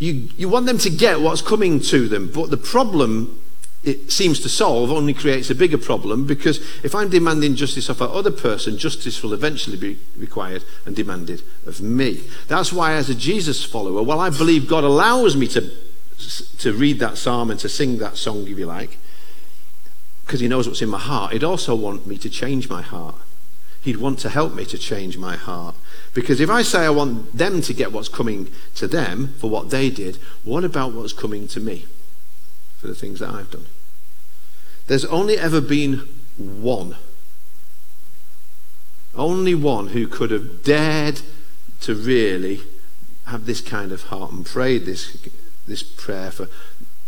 you, 0.00 0.28
you 0.36 0.48
want 0.48 0.66
them 0.66 0.78
to 0.78 0.90
get 0.90 1.20
what's 1.20 1.40
coming 1.40 1.78
to 1.82 2.08
them. 2.08 2.28
But 2.34 2.50
the 2.50 2.56
problem 2.56 3.40
it 3.84 4.10
seems 4.10 4.40
to 4.40 4.48
solve 4.48 4.90
only 4.90 5.12
creates 5.12 5.50
a 5.50 5.54
bigger 5.54 5.78
problem 5.78 6.26
because 6.26 6.58
if 6.82 6.94
I'm 6.94 7.10
demanding 7.10 7.54
justice 7.54 7.88
of 7.88 8.00
a 8.00 8.04
other 8.04 8.30
person, 8.30 8.78
justice 8.78 9.22
will 9.22 9.34
eventually 9.34 9.76
be 9.76 9.98
required 10.16 10.64
and 10.86 10.96
demanded 10.96 11.42
of 11.66 11.80
me. 11.80 12.22
That's 12.48 12.72
why, 12.72 12.94
as 12.94 13.10
a 13.10 13.14
Jesus 13.14 13.64
follower, 13.64 14.02
while 14.02 14.20
I 14.20 14.30
believe 14.30 14.68
God 14.68 14.84
allows 14.84 15.36
me 15.36 15.46
to, 15.48 15.70
to 16.58 16.72
read 16.72 16.98
that 17.00 17.18
psalm 17.18 17.50
and 17.50 17.60
to 17.60 17.68
sing 17.68 17.98
that 17.98 18.16
song, 18.16 18.46
if 18.48 18.58
you 18.58 18.66
like, 18.66 18.98
because 20.24 20.40
He 20.40 20.48
knows 20.48 20.66
what's 20.66 20.82
in 20.82 20.88
my 20.88 20.98
heart, 20.98 21.32
He'd 21.32 21.44
also 21.44 21.74
want 21.74 22.06
me 22.06 22.16
to 22.18 22.30
change 22.30 22.70
my 22.70 22.82
heart. 22.82 23.16
He'd 23.82 23.98
want 23.98 24.18
to 24.20 24.30
help 24.30 24.54
me 24.54 24.64
to 24.64 24.78
change 24.78 25.18
my 25.18 25.36
heart. 25.36 25.74
Because 26.14 26.40
if 26.40 26.48
I 26.48 26.62
say 26.62 26.86
I 26.86 26.90
want 26.90 27.36
them 27.36 27.60
to 27.60 27.74
get 27.74 27.92
what's 27.92 28.08
coming 28.08 28.50
to 28.76 28.88
them 28.88 29.34
for 29.38 29.50
what 29.50 29.68
they 29.68 29.90
did, 29.90 30.16
what 30.42 30.64
about 30.64 30.94
what's 30.94 31.12
coming 31.12 31.46
to 31.48 31.60
me? 31.60 31.84
for 32.84 32.88
the 32.88 32.94
things 32.94 33.20
that 33.20 33.30
I've 33.30 33.50
done. 33.50 33.64
There's 34.86 35.04
only 35.06 35.38
ever 35.38 35.60
been 35.60 36.08
one, 36.36 36.96
only 39.14 39.54
one 39.54 39.88
who 39.88 40.06
could 40.06 40.30
have 40.30 40.62
dared 40.62 41.22
to 41.82 41.94
really 41.94 42.60
have 43.26 43.46
this 43.46 43.60
kind 43.60 43.92
of 43.92 44.04
heart 44.04 44.32
and 44.32 44.44
prayed 44.44 44.84
this, 44.84 45.16
this 45.66 45.82
prayer 45.82 46.30
for 46.30 46.48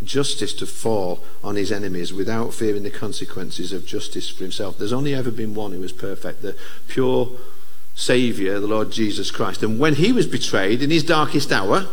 justice 0.03 0.53
to 0.55 0.67
fall 0.67 1.25
on 1.43 1.57
his 1.57 1.73
enemies 1.73 2.13
without 2.13 2.55
fearing 2.55 2.83
the 2.83 2.91
consequences 2.91 3.73
of 3.73 3.87
justice 3.87 4.29
for 4.29 4.43
himself. 4.43 4.79
There's 4.79 4.93
only 4.93 5.15
ever 5.15 5.31
been 5.31 5.55
one 5.55 5.73
who 5.73 5.81
was 5.81 5.93
perfect, 5.93 6.43
the 6.43 6.57
pure 6.89 7.31
Saviour, 7.95 8.61
the 8.61 8.67
Lord 8.67 8.93
Jesus 8.93 9.31
Christ. 9.31 9.63
And 9.63 9.79
when 9.79 9.95
he 9.95 10.13
was 10.13 10.27
betrayed 10.27 10.83
in 10.83 10.91
his 10.91 11.03
darkest 11.03 11.51
hour, 11.51 11.87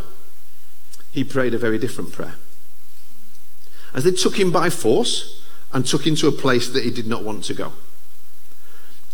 he 1.11 1.23
prayed 1.23 1.53
a 1.53 1.57
very 1.57 1.77
different 1.77 2.11
prayer 2.11 2.35
as 3.93 4.03
they 4.03 4.11
took 4.11 4.39
him 4.39 4.51
by 4.51 4.69
force 4.69 5.42
and 5.73 5.85
took 5.85 6.05
him 6.05 6.15
to 6.15 6.27
a 6.27 6.31
place 6.31 6.69
that 6.69 6.83
he 6.83 6.91
did 6.91 7.07
not 7.07 7.23
want 7.23 7.43
to 7.45 7.53
go. 7.53 7.73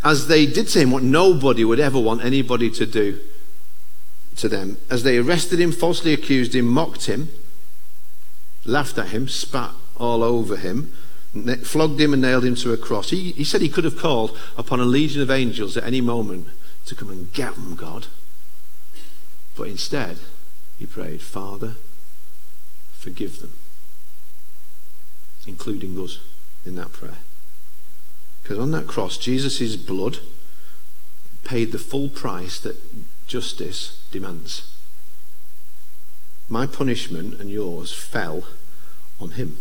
As 0.04 0.28
they 0.28 0.45
did 0.45 0.67
to 0.69 0.80
him 0.80 0.91
what 0.91 1.04
nobody 1.04 1.63
would 1.65 1.80
ever 1.80 2.00
want 2.00 2.24
anybody 2.24 2.69
to 2.72 2.86
do 2.86 3.19
to 4.38 4.48
them, 4.48 4.78
as 4.89 5.04
they 5.04 5.17
arrested 5.17 5.60
him, 5.60 5.72
falsely 5.72 6.13
accused 6.13 6.56
him, 6.56 6.65
mocked 6.67 7.06
him, 7.06 7.30
laughed 8.65 8.98
at 8.98 9.10
him, 9.10 9.28
spat 9.28 9.72
all 9.98 10.24
over 10.24 10.56
him, 10.56 10.93
flogged 11.63 12.00
him 12.00 12.13
and 12.13 12.22
nailed 12.22 12.45
him 12.45 12.56
to 12.56 12.72
a 12.72 12.78
cross. 12.78 13.10
He, 13.10 13.32
he 13.34 13.43
said 13.43 13.62
he 13.62 13.69
could 13.69 13.84
have 13.84 13.98
called 13.98 14.38
upon 14.58 14.80
a 14.80 14.86
legion 14.86 15.22
of 15.22 15.32
angels 15.32 15.76
at 15.76 15.84
any 15.84 16.02
moment 16.02 16.48
to 16.86 16.95
come 16.95 17.10
and 17.10 17.32
get 17.34 17.56
them, 17.56 17.76
God. 17.76 18.08
But 19.58 19.67
instead, 19.67 20.19
he 20.78 20.86
prayed, 20.86 21.22
Father, 21.22 21.76
forgive 22.93 23.41
them 23.41 23.52
including 25.50 26.00
us 26.00 26.19
in 26.65 26.76
that 26.76 26.91
prayer. 26.91 27.17
Because 28.41 28.60
on 28.60 28.72
that 28.72 28.88
cross, 28.88 29.17
Jesus' 29.17 29.76
blood 29.76 30.19
paid 31.43 31.72
the 31.72 31.80
full 31.80 32.10
price 32.10 32.60
that 32.60 32.78
justice 33.28 34.04
demands. 34.12 34.76
My 36.48 36.65
punishment 36.65 37.39
and 37.39 37.50
yours 37.50 37.93
fell 37.93 38.43
on 39.19 39.32
him. 39.32 39.58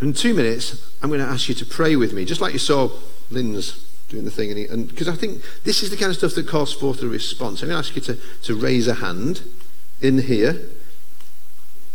In 0.00 0.12
two 0.12 0.32
minutes, 0.32 0.90
I'm 1.02 1.10
going 1.10 1.20
to 1.20 1.26
ask 1.26 1.48
you 1.48 1.54
to 1.56 1.66
pray 1.66 1.96
with 1.96 2.12
me, 2.12 2.24
just 2.24 2.40
like 2.40 2.52
you 2.52 2.58
saw 2.58 2.88
Lynn's 3.30 3.84
doing 4.08 4.24
the 4.24 4.30
thing. 4.30 4.50
And 4.70 4.88
because 4.88 5.08
I 5.08 5.16
think 5.16 5.42
this 5.64 5.82
is 5.82 5.90
the 5.90 5.96
kind 5.96 6.10
of 6.10 6.16
stuff 6.16 6.34
that 6.34 6.48
calls 6.48 6.72
forth 6.72 7.02
a 7.02 7.08
response. 7.08 7.62
I'm 7.62 7.68
going 7.68 7.82
to 7.82 7.86
ask 7.86 7.96
you 7.96 8.02
to, 8.02 8.18
to 8.44 8.54
raise 8.54 8.88
a 8.88 8.94
hand 8.94 9.42
in 10.00 10.18
here 10.18 10.60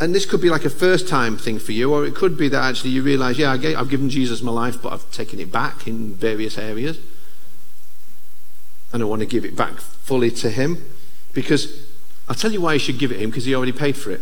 and 0.04 0.14
this 0.14 0.26
could 0.26 0.42
be 0.42 0.50
like 0.50 0.66
a 0.66 0.70
first 0.70 1.08
time 1.08 1.38
thing 1.38 1.60
for 1.60 1.72
you, 1.72 1.94
or 1.94 2.06
it 2.06 2.14
could 2.14 2.38
be 2.38 2.50
that 2.50 2.62
actually 2.62 2.90
you 2.90 3.02
realize, 3.02 3.38
yeah, 3.38 3.52
I've 3.54 3.90
given 3.90 4.10
Jesus 4.10 4.42
my 4.42 4.52
life, 4.52 4.82
but 4.82 4.92
I've 4.92 5.10
taken 5.12 5.40
it 5.40 5.50
back 5.50 5.88
in 5.88 6.14
various 6.16 6.58
areas. 6.58 7.00
And 8.92 9.02
I 9.02 9.06
want 9.06 9.22
to 9.22 9.26
give 9.26 9.46
it 9.46 9.56
back 9.56 9.80
fully 9.80 10.30
to 10.32 10.50
Him. 10.50 10.86
Because 11.34 11.88
I'll 12.28 12.36
tell 12.36 12.52
you 12.52 12.62
why 12.62 12.74
you 12.74 12.80
should 12.80 13.00
give 13.00 13.12
it 13.12 13.20
him 13.20 13.30
because 13.30 13.46
he 13.46 13.56
already 13.56 13.72
paid 13.72 13.96
for 13.96 14.12
it. 14.12 14.22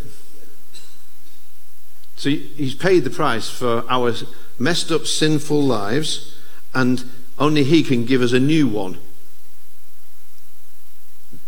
So 2.16 2.30
he's 2.30 2.76
paid 2.76 3.04
the 3.04 3.10
price 3.10 3.50
for 3.50 3.84
our 3.90 4.14
messed 4.60 4.92
up, 4.92 5.06
sinful 5.06 5.62
lives, 5.62 6.38
and 6.74 7.04
only 7.40 7.64
he 7.64 7.84
can 7.84 8.06
give 8.06 8.22
us 8.22 8.32
a 8.32 8.40
new 8.40 8.68
one. 8.68 9.00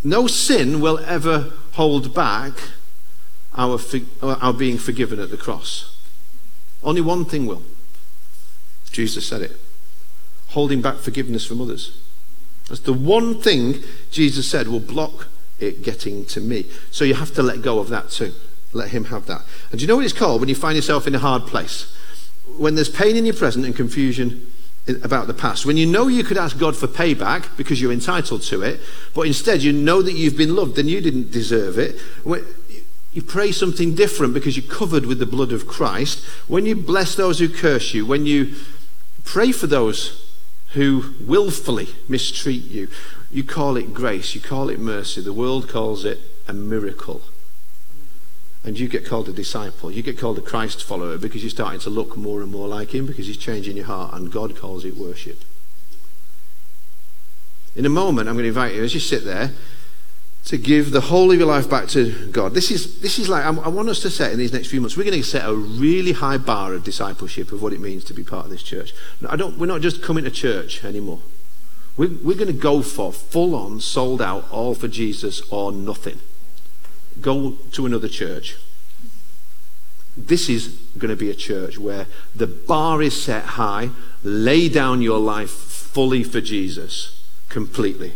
No 0.03 0.27
sin 0.27 0.81
will 0.81 0.99
ever 0.99 1.51
hold 1.73 2.13
back 2.13 2.53
our, 3.55 3.79
our 4.21 4.53
being 4.53 4.77
forgiven 4.77 5.19
at 5.19 5.29
the 5.29 5.37
cross. 5.37 5.97
Only 6.83 7.01
one 7.01 7.25
thing 7.25 7.45
will. 7.45 7.63
Jesus 8.91 9.27
said 9.27 9.41
it 9.41 9.57
holding 10.53 10.81
back 10.81 10.97
forgiveness 10.97 11.45
from 11.45 11.61
others. 11.61 11.99
That's 12.69 12.81
the 12.81 12.93
one 12.93 13.41
thing 13.41 13.83
Jesus 14.11 14.49
said 14.49 14.67
will 14.67 14.79
block 14.79 15.27
it 15.59 15.83
getting 15.83 16.25
to 16.27 16.39
me. 16.39 16.65
So 16.91 17.03
you 17.05 17.15
have 17.15 17.33
to 17.33 17.43
let 17.43 17.61
go 17.61 17.79
of 17.79 17.89
that 17.89 18.09
too. 18.09 18.33
Let 18.71 18.89
Him 18.89 19.05
have 19.05 19.25
that. 19.25 19.41
And 19.71 19.79
do 19.79 19.83
you 19.83 19.87
know 19.87 19.97
what 19.97 20.05
it's 20.05 20.13
called 20.13 20.39
when 20.39 20.49
you 20.49 20.55
find 20.55 20.75
yourself 20.75 21.07
in 21.07 21.15
a 21.15 21.19
hard 21.19 21.47
place? 21.47 21.95
When 22.57 22.75
there's 22.75 22.89
pain 22.89 23.15
in 23.15 23.25
your 23.25 23.35
present 23.35 23.65
and 23.65 23.75
confusion 23.75 24.51
about 25.01 25.27
the 25.27 25.33
past. 25.33 25.65
When 25.65 25.77
you 25.77 25.85
know 25.85 26.07
you 26.07 26.23
could 26.23 26.37
ask 26.37 26.59
God 26.59 26.75
for 26.75 26.87
payback 26.87 27.55
because 27.55 27.81
you're 27.81 27.93
entitled 27.93 28.41
to 28.43 28.61
it, 28.63 28.81
but 29.15 29.21
instead 29.21 29.63
you 29.63 29.71
know 29.71 30.01
that 30.01 30.11
you've 30.11 30.37
been 30.37 30.55
loved 30.55 30.77
and 30.77 30.89
you 30.89 30.99
didn't 30.99 31.31
deserve 31.31 31.77
it. 31.77 31.99
When 32.23 32.43
you 33.13 33.21
pray 33.21 33.51
something 33.51 33.93
different 33.93 34.33
because 34.33 34.57
you're 34.57 34.73
covered 34.73 35.05
with 35.05 35.19
the 35.19 35.25
blood 35.25 35.51
of 35.51 35.67
Christ. 35.67 36.23
When 36.47 36.65
you 36.65 36.75
bless 36.75 37.15
those 37.15 37.39
who 37.39 37.47
curse 37.47 37.93
you, 37.93 38.05
when 38.05 38.25
you 38.25 38.55
pray 39.23 39.51
for 39.51 39.67
those 39.67 40.31
who 40.73 41.13
willfully 41.21 41.89
mistreat 42.09 42.63
you, 42.63 42.87
you 43.31 43.43
call 43.43 43.77
it 43.77 43.93
grace, 43.93 44.33
you 44.33 44.41
call 44.41 44.69
it 44.69 44.79
mercy. 44.79 45.21
The 45.21 45.33
world 45.33 45.69
calls 45.69 46.05
it 46.05 46.19
a 46.47 46.53
miracle. 46.53 47.21
And 48.63 48.79
you 48.79 48.87
get 48.87 49.05
called 49.05 49.29
a 49.29 49.33
disciple. 49.33 49.91
You 49.91 50.01
get 50.01 50.17
called 50.17 50.37
a 50.37 50.41
Christ 50.41 50.83
follower 50.83 51.17
because 51.17 51.43
you're 51.43 51.49
starting 51.49 51.81
to 51.81 51.89
look 51.89 52.17
more 52.17 52.41
and 52.41 52.51
more 52.51 52.67
like 52.67 52.95
him 52.95 53.05
because 53.05 53.27
he's 53.27 53.37
changing 53.37 53.77
your 53.77 53.85
heart, 53.85 54.13
and 54.13 54.31
God 54.31 54.55
calls 54.55 54.85
it 54.85 54.95
worship. 54.95 55.41
In 57.75 57.85
a 57.85 57.89
moment, 57.89 58.29
I'm 58.29 58.35
going 58.35 58.43
to 58.43 58.49
invite 58.49 58.75
you 58.75 58.83
as 58.83 58.93
you 58.93 58.99
sit 58.99 59.25
there 59.25 59.51
to 60.45 60.57
give 60.57 60.91
the 60.91 61.01
whole 61.01 61.31
of 61.31 61.37
your 61.37 61.47
life 61.47 61.69
back 61.69 61.87
to 61.89 62.27
God. 62.31 62.53
This 62.53 62.69
is, 62.69 62.99
this 62.99 63.17
is 63.17 63.29
like, 63.29 63.45
I, 63.45 63.49
I 63.49 63.69
want 63.69 63.87
us 63.87 64.01
to 64.01 64.09
set 64.09 64.33
in 64.33 64.39
these 64.39 64.51
next 64.51 64.67
few 64.67 64.81
months, 64.81 64.97
we're 64.97 65.05
going 65.05 65.21
to 65.21 65.23
set 65.23 65.47
a 65.47 65.55
really 65.55 66.11
high 66.11 66.37
bar 66.37 66.73
of 66.73 66.83
discipleship 66.83 67.51
of 67.51 67.61
what 67.61 67.71
it 67.71 67.79
means 67.79 68.03
to 68.05 68.13
be 68.13 68.23
part 68.23 68.45
of 68.45 68.51
this 68.51 68.63
church. 68.63 68.93
I 69.27 69.37
don't, 69.37 69.57
we're 69.57 69.67
not 69.67 69.81
just 69.81 70.01
coming 70.01 70.25
to 70.25 70.31
church 70.31 70.83
anymore. 70.83 71.21
We're, 71.95 72.11
we're 72.21 72.35
going 72.35 72.47
to 72.47 72.53
go 72.53 72.81
for 72.81 73.13
full 73.13 73.55
on, 73.55 73.79
sold 73.79 74.21
out, 74.21 74.49
all 74.51 74.75
for 74.75 74.89
Jesus 74.89 75.41
or 75.49 75.71
nothing. 75.71 76.19
Go 77.21 77.51
to 77.71 77.85
another 77.85 78.09
church. 78.09 78.57
This 80.17 80.49
is 80.49 80.67
going 80.97 81.09
to 81.09 81.15
be 81.15 81.29
a 81.29 81.35
church 81.35 81.77
where 81.77 82.07
the 82.35 82.47
bar 82.47 83.01
is 83.01 83.21
set 83.21 83.45
high. 83.45 83.91
Lay 84.23 84.67
down 84.67 85.01
your 85.01 85.19
life 85.19 85.51
fully 85.51 86.23
for 86.23 86.41
Jesus, 86.41 87.23
completely. 87.49 88.13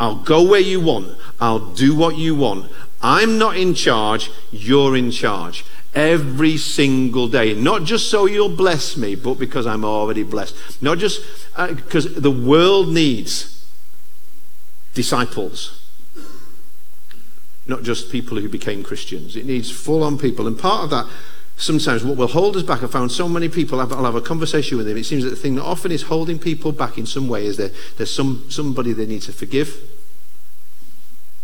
I'll 0.00 0.16
go 0.16 0.42
where 0.42 0.60
you 0.60 0.80
want. 0.80 1.16
I'll 1.40 1.72
do 1.74 1.94
what 1.94 2.16
you 2.16 2.34
want. 2.34 2.72
I'm 3.02 3.38
not 3.38 3.56
in 3.56 3.74
charge. 3.74 4.30
You're 4.50 4.96
in 4.96 5.10
charge. 5.10 5.64
Every 5.94 6.56
single 6.56 7.28
day. 7.28 7.54
Not 7.54 7.84
just 7.84 8.10
so 8.10 8.24
you'll 8.26 8.56
bless 8.56 8.96
me, 8.96 9.14
but 9.14 9.34
because 9.34 9.66
I'm 9.66 9.84
already 9.84 10.22
blessed. 10.22 10.56
Not 10.82 10.98
just 10.98 11.20
because 11.68 12.06
uh, 12.06 12.20
the 12.20 12.30
world 12.30 12.88
needs 12.88 13.64
disciples. 14.94 15.76
Not 17.66 17.82
just 17.82 18.10
people 18.10 18.38
who 18.38 18.48
became 18.48 18.82
Christians. 18.82 19.36
It 19.36 19.44
needs 19.44 19.70
full 19.70 20.02
on 20.02 20.18
people. 20.18 20.46
And 20.46 20.58
part 20.58 20.84
of 20.84 20.90
that 20.90 21.06
sometimes 21.60 22.02
what 22.02 22.16
will 22.16 22.26
hold 22.26 22.56
us 22.56 22.62
back, 22.62 22.82
I 22.82 22.86
found 22.86 23.12
so 23.12 23.28
many 23.28 23.48
people, 23.48 23.80
I'll 23.80 24.04
have 24.04 24.14
a 24.14 24.20
conversation 24.20 24.78
with 24.78 24.86
them. 24.86 24.96
It 24.96 25.04
seems 25.04 25.24
that 25.24 25.30
the 25.30 25.36
thing 25.36 25.56
that 25.56 25.62
often 25.62 25.92
is 25.92 26.02
holding 26.02 26.38
people 26.38 26.72
back 26.72 26.98
in 26.98 27.06
some 27.06 27.28
way 27.28 27.46
is 27.46 27.56
that 27.58 27.72
there's 27.96 28.12
some, 28.12 28.46
somebody 28.48 28.92
they 28.92 29.06
need 29.06 29.22
to 29.22 29.32
forgive. 29.32 29.74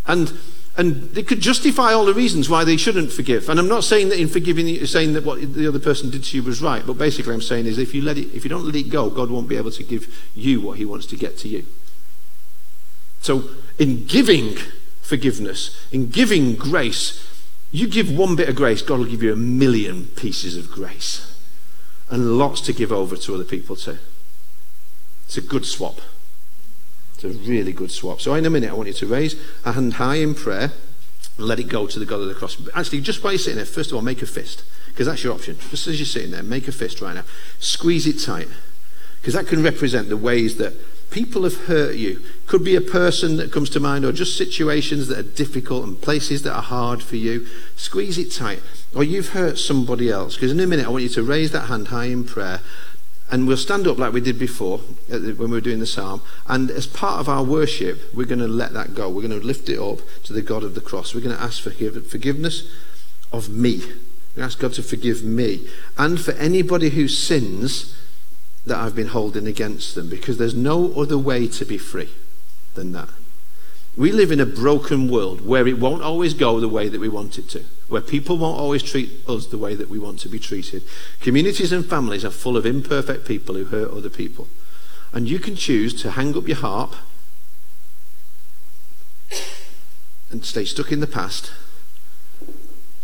And, 0.06 0.32
and 0.76 1.02
they 1.10 1.22
could 1.22 1.40
justify 1.40 1.92
all 1.92 2.06
the 2.06 2.14
reasons 2.14 2.48
why 2.48 2.64
they 2.64 2.76
shouldn't 2.76 3.12
forgive. 3.12 3.48
And 3.48 3.60
I'm 3.60 3.68
not 3.68 3.84
saying 3.84 4.08
that 4.08 4.18
in 4.18 4.28
forgiving, 4.28 4.84
saying 4.86 5.12
that 5.12 5.24
what 5.24 5.54
the 5.54 5.68
other 5.68 5.78
person 5.78 6.10
did 6.10 6.24
to 6.24 6.36
you 6.36 6.42
was 6.42 6.62
right, 6.62 6.86
but 6.86 6.94
basically 6.94 7.34
I'm 7.34 7.42
saying 7.42 7.66
is 7.66 7.78
if 7.78 7.94
you, 7.94 8.02
let 8.02 8.16
it, 8.16 8.34
if 8.34 8.42
you 8.44 8.48
don't 8.48 8.64
let 8.64 8.74
it 8.74 8.88
go, 8.88 9.10
God 9.10 9.30
won't 9.30 9.48
be 9.48 9.56
able 9.56 9.72
to 9.72 9.84
give 9.84 10.30
you 10.34 10.60
what 10.60 10.78
he 10.78 10.84
wants 10.84 11.06
to 11.06 11.16
get 11.16 11.36
to 11.38 11.48
you. 11.48 11.66
So 13.20 13.50
in 13.78 14.06
giving 14.06 14.56
forgiveness, 15.02 15.76
in 15.92 16.08
giving 16.08 16.56
grace, 16.56 17.22
you 17.72 17.88
give 17.88 18.10
one 18.10 18.36
bit 18.36 18.48
of 18.48 18.56
grace, 18.56 18.82
God 18.82 18.98
will 18.98 19.06
give 19.06 19.22
you 19.22 19.32
a 19.32 19.36
million 19.36 20.06
pieces 20.16 20.56
of 20.56 20.70
grace 20.70 21.34
and 22.08 22.38
lots 22.38 22.60
to 22.62 22.72
give 22.72 22.92
over 22.92 23.16
to 23.16 23.34
other 23.34 23.44
people 23.44 23.76
too. 23.76 23.98
It's 25.26 25.36
a 25.36 25.40
good 25.40 25.66
swap. 25.66 26.00
It's 27.14 27.24
a 27.24 27.28
really 27.28 27.72
good 27.72 27.90
swap. 27.90 28.20
So, 28.20 28.34
in 28.34 28.44
a 28.44 28.50
minute, 28.50 28.70
I 28.70 28.74
want 28.74 28.88
you 28.88 28.94
to 28.94 29.06
raise 29.06 29.34
a 29.64 29.72
hand 29.72 29.94
high 29.94 30.16
in 30.16 30.34
prayer 30.34 30.72
and 31.36 31.46
let 31.46 31.58
it 31.58 31.68
go 31.68 31.86
to 31.86 31.98
the 31.98 32.06
God 32.06 32.20
of 32.20 32.28
the 32.28 32.34
cross. 32.34 32.60
Actually, 32.74 33.00
just 33.00 33.24
while 33.24 33.32
you're 33.32 33.38
sitting 33.38 33.56
there, 33.56 33.66
first 33.66 33.90
of 33.90 33.96
all, 33.96 34.02
make 34.02 34.22
a 34.22 34.26
fist 34.26 34.64
because 34.88 35.06
that's 35.06 35.24
your 35.24 35.34
option. 35.34 35.56
Just 35.70 35.86
as 35.86 35.98
you're 35.98 36.06
sitting 36.06 36.30
there, 36.30 36.42
make 36.42 36.68
a 36.68 36.72
fist 36.72 37.00
right 37.00 37.14
now. 37.14 37.24
Squeeze 37.58 38.06
it 38.06 38.20
tight 38.20 38.48
because 39.20 39.34
that 39.34 39.46
can 39.46 39.62
represent 39.62 40.08
the 40.08 40.16
ways 40.16 40.56
that 40.58 40.74
people 41.10 41.44
have 41.44 41.66
hurt 41.66 41.96
you. 41.96 42.22
Could 42.46 42.64
be 42.64 42.76
a 42.76 42.80
person 42.80 43.36
that 43.36 43.52
comes 43.52 43.70
to 43.70 43.80
mind, 43.80 44.04
or 44.04 44.12
just 44.12 44.36
situations 44.36 45.08
that 45.08 45.18
are 45.18 45.22
difficult 45.22 45.84
and 45.84 46.00
places 46.00 46.42
that 46.42 46.54
are 46.54 46.62
hard 46.62 47.02
for 47.02 47.16
you. 47.16 47.46
Squeeze 47.76 48.18
it 48.18 48.32
tight. 48.32 48.62
Or 48.94 49.04
you've 49.04 49.30
hurt 49.30 49.58
somebody 49.58 50.10
else. 50.10 50.34
Because 50.34 50.52
in 50.52 50.60
a 50.60 50.66
minute, 50.66 50.86
I 50.86 50.90
want 50.90 51.02
you 51.02 51.08
to 51.10 51.22
raise 51.22 51.52
that 51.52 51.66
hand 51.66 51.88
high 51.88 52.06
in 52.06 52.24
prayer. 52.24 52.60
And 53.30 53.48
we'll 53.48 53.56
stand 53.56 53.88
up 53.88 53.98
like 53.98 54.12
we 54.12 54.20
did 54.20 54.38
before 54.38 54.78
when 55.08 55.36
we 55.36 55.46
were 55.46 55.60
doing 55.60 55.80
the 55.80 55.86
psalm. 55.86 56.22
And 56.46 56.70
as 56.70 56.86
part 56.86 57.18
of 57.18 57.28
our 57.28 57.42
worship, 57.42 58.14
we're 58.14 58.24
going 58.24 58.38
to 58.38 58.46
let 58.46 58.72
that 58.74 58.94
go. 58.94 59.08
We're 59.08 59.26
going 59.26 59.40
to 59.40 59.44
lift 59.44 59.68
it 59.68 59.80
up 59.80 59.98
to 60.24 60.32
the 60.32 60.42
God 60.42 60.62
of 60.62 60.76
the 60.76 60.80
cross. 60.80 61.12
We're 61.14 61.22
going 61.22 61.36
to 61.36 61.42
ask 61.42 61.60
for 61.60 61.70
forgiveness 61.70 62.70
of 63.32 63.48
me. 63.48 63.82
We 64.36 64.42
ask 64.42 64.60
God 64.60 64.74
to 64.74 64.82
forgive 64.82 65.24
me. 65.24 65.66
And 65.98 66.20
for 66.20 66.32
anybody 66.32 66.90
who 66.90 67.08
sins, 67.08 67.96
that 68.66 68.78
I've 68.78 68.96
been 68.96 69.08
holding 69.08 69.46
against 69.46 69.94
them 69.94 70.10
because 70.10 70.38
there's 70.38 70.54
no 70.54 70.92
other 70.94 71.16
way 71.16 71.46
to 71.48 71.64
be 71.64 71.78
free 71.78 72.10
than 72.74 72.92
that. 72.92 73.08
We 73.96 74.12
live 74.12 74.30
in 74.30 74.40
a 74.40 74.46
broken 74.46 75.08
world 75.08 75.40
where 75.40 75.66
it 75.66 75.78
won't 75.78 76.02
always 76.02 76.34
go 76.34 76.60
the 76.60 76.68
way 76.68 76.88
that 76.88 77.00
we 77.00 77.08
want 77.08 77.38
it 77.38 77.48
to, 77.50 77.64
where 77.88 78.02
people 78.02 78.36
won't 78.36 78.58
always 78.58 78.82
treat 78.82 79.26
us 79.26 79.46
the 79.46 79.56
way 79.56 79.74
that 79.74 79.88
we 79.88 79.98
want 79.98 80.18
to 80.20 80.28
be 80.28 80.38
treated. 80.38 80.82
Communities 81.20 81.72
and 81.72 81.86
families 81.86 82.24
are 82.24 82.30
full 82.30 82.58
of 82.58 82.66
imperfect 82.66 83.26
people 83.26 83.54
who 83.54 83.64
hurt 83.64 83.90
other 83.90 84.10
people. 84.10 84.48
And 85.12 85.30
you 85.30 85.38
can 85.38 85.56
choose 85.56 85.94
to 86.02 86.10
hang 86.10 86.36
up 86.36 86.46
your 86.46 86.58
harp 86.58 86.94
and 90.30 90.44
stay 90.44 90.66
stuck 90.66 90.92
in 90.92 91.00
the 91.00 91.06
past 91.06 91.52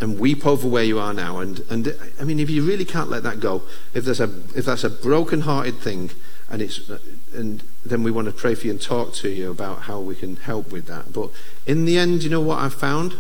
and 0.03 0.19
weep 0.19 0.45
over 0.45 0.67
where 0.67 0.83
you 0.83 0.99
are 0.99 1.15
now. 1.15 1.39
And, 1.39 1.61
and 1.71 1.97
I 2.21 2.25
mean, 2.25 2.41
if 2.41 2.51
you 2.51 2.67
really 2.67 2.85
can't 2.85 3.09
let 3.09 3.23
that 3.23 3.39
go, 3.39 3.63
if, 3.95 4.05
there's 4.05 4.21
a, 4.21 4.25
if 4.57 4.65
that's 4.65 4.83
a 4.83 4.91
broken-hearted 4.91 5.79
thing, 5.79 6.11
and, 6.51 6.61
it's, 6.61 6.91
and 7.33 7.63
then 7.87 8.03
we 8.03 8.11
want 8.11 8.27
to 8.27 8.33
pray 8.33 8.57
for 8.57 8.67
you 8.67 8.73
and 8.73 8.83
talk 8.83 9.15
to 9.15 9.29
you 9.29 9.53
about 9.53 9.83
how 9.83 10.01
we 10.01 10.17
can 10.17 10.35
help 10.37 10.73
with 10.73 10.87
that. 10.87 11.13
But 11.13 11.31
in 11.69 11.85
the 11.85 11.99
end, 11.99 12.25
you 12.25 12.31
know 12.31 12.41
what 12.41 12.59
I've 12.59 12.75
found? 12.75 13.15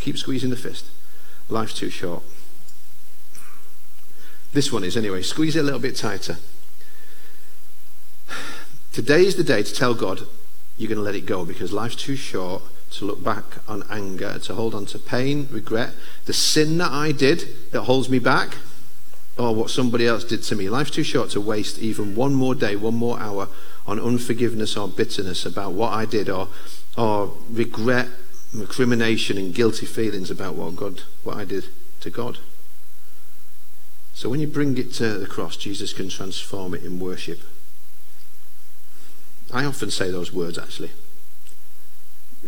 Keep 0.00 0.18
squeezing 0.18 0.50
the 0.50 0.56
fist. 0.56 0.84
Life's 1.48 1.72
too 1.72 1.88
short. 1.88 2.22
This 4.52 4.70
one 4.70 4.84
is, 4.84 4.98
anyway. 4.98 5.22
Squeeze 5.22 5.56
it 5.56 5.60
a 5.60 5.62
little 5.62 5.80
bit 5.80 5.96
tighter. 5.96 6.36
Today 8.92 9.24
is 9.24 9.36
the 9.36 9.44
day 9.44 9.62
to 9.62 9.74
tell 9.74 9.94
God 9.94 10.20
you're 10.76 10.88
going 10.88 10.98
to 10.98 11.02
let 11.02 11.14
it 11.14 11.24
go 11.24 11.46
because 11.46 11.72
life's 11.72 11.96
too 11.96 12.16
short 12.16 12.62
to 12.90 13.04
look 13.04 13.22
back 13.22 13.44
on 13.68 13.84
anger, 13.88 14.38
to 14.38 14.54
hold 14.54 14.74
on 14.74 14.86
to 14.86 14.98
pain, 14.98 15.48
regret, 15.50 15.92
the 16.26 16.32
sin 16.32 16.78
that 16.78 16.90
I 16.90 17.12
did 17.12 17.44
that 17.72 17.82
holds 17.82 18.08
me 18.08 18.18
back, 18.18 18.56
or 19.38 19.54
what 19.54 19.70
somebody 19.70 20.06
else 20.06 20.24
did 20.24 20.42
to 20.44 20.56
me. 20.56 20.68
Life's 20.68 20.90
too 20.90 21.04
short 21.04 21.30
to 21.30 21.40
waste 21.40 21.78
even 21.78 22.14
one 22.14 22.34
more 22.34 22.54
day, 22.54 22.76
one 22.76 22.94
more 22.94 23.18
hour 23.20 23.48
on 23.86 24.00
unforgiveness 24.00 24.76
or 24.76 24.88
bitterness 24.88 25.46
about 25.46 25.72
what 25.72 25.92
I 25.92 26.04
did, 26.04 26.28
or, 26.28 26.48
or 26.98 27.32
regret, 27.48 28.08
recrimination, 28.52 29.38
and 29.38 29.54
guilty 29.54 29.86
feelings 29.86 30.30
about 30.30 30.56
what 30.56 30.76
God, 30.76 31.02
what 31.22 31.36
I 31.36 31.44
did 31.44 31.66
to 32.00 32.10
God. 32.10 32.38
So 34.14 34.28
when 34.28 34.40
you 34.40 34.48
bring 34.48 34.76
it 34.76 34.92
to 34.94 35.16
the 35.16 35.26
cross, 35.26 35.56
Jesus 35.56 35.92
can 35.92 36.08
transform 36.08 36.74
it 36.74 36.84
in 36.84 36.98
worship. 36.98 37.40
I 39.52 39.64
often 39.64 39.90
say 39.90 40.10
those 40.10 40.32
words 40.32 40.58
actually 40.58 40.90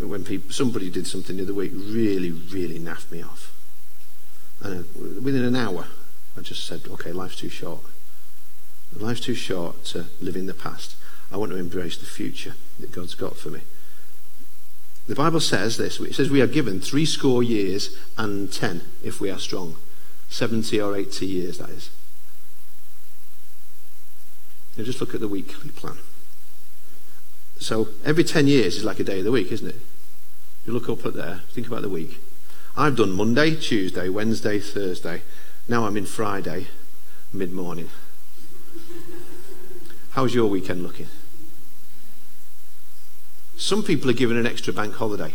when 0.09 0.25
people, 0.25 0.51
somebody 0.51 0.91
did 0.91 1.07
something 1.07 1.37
the 1.37 1.43
other 1.43 1.55
week 1.55 1.73
really, 1.75 2.31
really 2.31 2.79
naffed 2.79 3.11
me 3.11 3.23
off. 3.23 3.53
And 4.61 4.81
uh, 4.81 5.21
within 5.21 5.45
an 5.45 5.57
hour, 5.57 5.87
I 6.37 6.41
just 6.41 6.65
said, 6.67 6.83
okay, 6.91 7.13
life's 7.13 7.37
too 7.37 7.49
short. 7.49 7.81
Life's 8.95 9.21
too 9.21 9.35
short 9.35 9.85
to 9.87 10.07
live 10.21 10.37
in 10.37 10.47
the 10.47 10.55
past. 10.55 10.97
I 11.31 11.37
want 11.37 11.53
to 11.53 11.59
embrace 11.59 11.97
the 11.97 12.07
future 12.07 12.55
that 12.79 12.93
God's 12.93 13.15
got 13.15 13.37
for 13.37 13.49
me. 13.49 13.61
The 15.07 15.15
Bible 15.15 15.41
says 15.41 15.79
this 15.79 15.99
it 15.99 16.15
says 16.15 16.31
we 16.31 16.43
are 16.43 16.47
given 16.47 16.81
three 16.81 17.07
score 17.07 17.43
years 17.43 17.97
and 18.17 18.53
ten 18.53 18.83
if 19.03 19.21
we 19.21 19.31
are 19.31 19.39
strong. 19.39 19.77
70 20.29 20.81
or 20.81 20.97
80 20.97 21.27
years, 21.27 21.59
that 21.59 21.69
is. 21.69 21.91
Now 24.77 24.85
just 24.85 25.01
look 25.01 25.15
at 25.15 25.21
the 25.21 25.29
weekly 25.29 25.71
plan. 25.71 25.99
So 27.59 27.89
every 28.05 28.25
10 28.25 28.47
years 28.47 28.77
is 28.77 28.85
like 28.85 28.99
a 28.99 29.05
day 29.05 29.19
of 29.19 29.25
the 29.25 29.31
week, 29.31 29.53
isn't 29.53 29.69
it? 29.69 29.77
You 30.65 30.73
look 30.73 30.89
up 30.89 31.05
at 31.05 31.15
there, 31.15 31.41
think 31.51 31.67
about 31.67 31.83
the 31.83 31.89
week. 31.89 32.21
I've 32.77 32.97
done 32.97 33.13
Monday, 33.13 33.57
Tuesday, 33.57 34.09
Wednesday, 34.09 34.61
Thursday. 34.61 35.23
Now 35.69 35.87
I'm 35.87 35.97
in 35.97 36.07
Friday, 36.07 36.69
mid 37.33 37.53
morning. 37.53 37.91
How's 40.13 40.35
your 40.35 40.47
weekend 40.47 40.83
looking? 40.83 41.09
Some 43.57 43.83
people 43.83 44.09
are 44.11 44.15
given 44.15 44.37
an 44.37 44.47
extra 44.47 44.73
bank 44.73 44.95
holiday. 44.95 45.35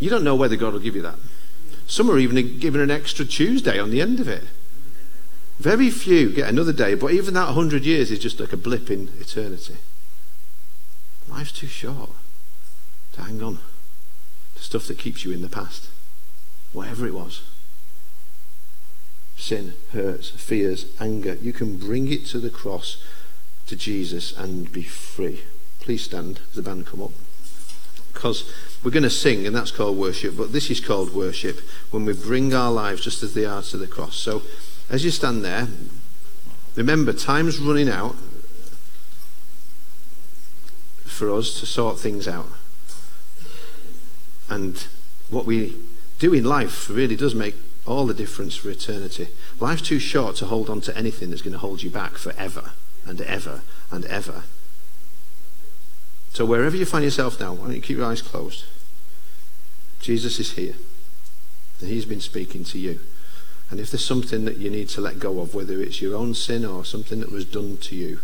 You 0.00 0.10
don't 0.10 0.24
know 0.24 0.34
whether 0.34 0.56
God 0.56 0.72
will 0.72 0.80
give 0.80 0.96
you 0.96 1.02
that. 1.02 1.18
Some 1.86 2.10
are 2.10 2.18
even 2.18 2.58
given 2.58 2.80
an 2.80 2.90
extra 2.90 3.24
Tuesday 3.24 3.78
on 3.78 3.90
the 3.90 4.00
end 4.00 4.18
of 4.18 4.28
it. 4.28 4.44
Very 5.58 5.90
few 5.90 6.30
get 6.30 6.48
another 6.48 6.72
day, 6.72 6.94
but 6.94 7.12
even 7.12 7.34
that 7.34 7.46
100 7.46 7.84
years 7.84 8.10
is 8.10 8.18
just 8.18 8.40
like 8.40 8.52
a 8.52 8.56
blip 8.56 8.90
in 8.90 9.10
eternity. 9.20 9.76
Life's 11.28 11.52
too 11.52 11.68
short 11.68 12.10
to 13.14 13.22
hang 13.22 13.42
on 13.42 13.58
to 14.56 14.62
stuff 14.62 14.86
that 14.86 14.98
keeps 14.98 15.24
you 15.24 15.32
in 15.32 15.42
the 15.42 15.48
past, 15.48 15.88
whatever 16.72 17.06
it 17.06 17.14
was. 17.14 17.42
Sin, 19.36 19.74
hurts, 19.92 20.30
fears, 20.30 20.86
anger. 21.00 21.34
You 21.34 21.52
can 21.52 21.76
bring 21.76 22.10
it 22.10 22.26
to 22.26 22.38
the 22.38 22.50
cross, 22.50 23.02
to 23.66 23.76
Jesus, 23.76 24.36
and 24.36 24.70
be 24.70 24.82
free. 24.82 25.42
Please 25.80 26.04
stand 26.04 26.40
as 26.48 26.54
the 26.54 26.62
band 26.62 26.86
come 26.86 27.02
up. 27.02 27.10
Because 28.12 28.50
we're 28.82 28.92
going 28.92 29.02
to 29.02 29.10
sing, 29.10 29.46
and 29.46 29.54
that's 29.54 29.72
called 29.72 29.98
worship, 29.98 30.36
but 30.36 30.52
this 30.52 30.70
is 30.70 30.80
called 30.80 31.14
worship 31.14 31.60
when 31.90 32.04
we 32.04 32.12
bring 32.12 32.54
our 32.54 32.70
lives 32.70 33.02
just 33.02 33.22
as 33.22 33.34
they 33.34 33.44
are 33.44 33.62
to 33.62 33.76
the 33.76 33.88
cross. 33.88 34.16
So 34.16 34.42
as 34.88 35.04
you 35.04 35.10
stand 35.10 35.44
there, 35.44 35.66
remember, 36.76 37.12
time's 37.12 37.58
running 37.58 37.88
out 37.88 38.14
for 41.04 41.32
us 41.32 41.58
to 41.60 41.66
sort 41.66 41.98
things 41.98 42.28
out. 42.28 42.46
And 44.48 44.86
what 45.30 45.46
we 45.46 45.76
do 46.18 46.32
in 46.32 46.44
life 46.44 46.88
really 46.88 47.16
does 47.16 47.34
make 47.34 47.54
all 47.86 48.06
the 48.06 48.14
difference 48.14 48.56
for 48.56 48.70
eternity. 48.70 49.28
Life's 49.60 49.82
too 49.82 49.98
short 49.98 50.36
to 50.36 50.46
hold 50.46 50.70
on 50.70 50.80
to 50.82 50.96
anything 50.96 51.30
that's 51.30 51.42
going 51.42 51.52
to 51.52 51.58
hold 51.58 51.82
you 51.82 51.90
back 51.90 52.12
forever 52.12 52.72
and 53.06 53.20
ever 53.20 53.62
and 53.90 54.04
ever. 54.06 54.44
So 56.32 56.44
wherever 56.44 56.76
you 56.76 56.86
find 56.86 57.04
yourself 57.04 57.38
now, 57.38 57.52
why 57.52 57.66
don't 57.66 57.76
you 57.76 57.82
keep 57.82 57.96
your 57.96 58.06
eyes 58.06 58.22
closed? 58.22 58.64
Jesus 60.00 60.38
is 60.40 60.52
here. 60.52 60.74
And 61.80 61.88
he's 61.88 62.04
been 62.04 62.20
speaking 62.20 62.64
to 62.64 62.78
you. 62.78 63.00
And 63.70 63.80
if 63.80 63.90
there's 63.90 64.04
something 64.04 64.44
that 64.44 64.58
you 64.58 64.70
need 64.70 64.88
to 64.90 65.00
let 65.00 65.18
go 65.18 65.40
of, 65.40 65.54
whether 65.54 65.80
it's 65.80 66.02
your 66.02 66.16
own 66.16 66.34
sin 66.34 66.64
or 66.64 66.84
something 66.84 67.20
that 67.20 67.32
was 67.32 67.44
done 67.44 67.76
to 67.78 67.96
you, 67.96 68.20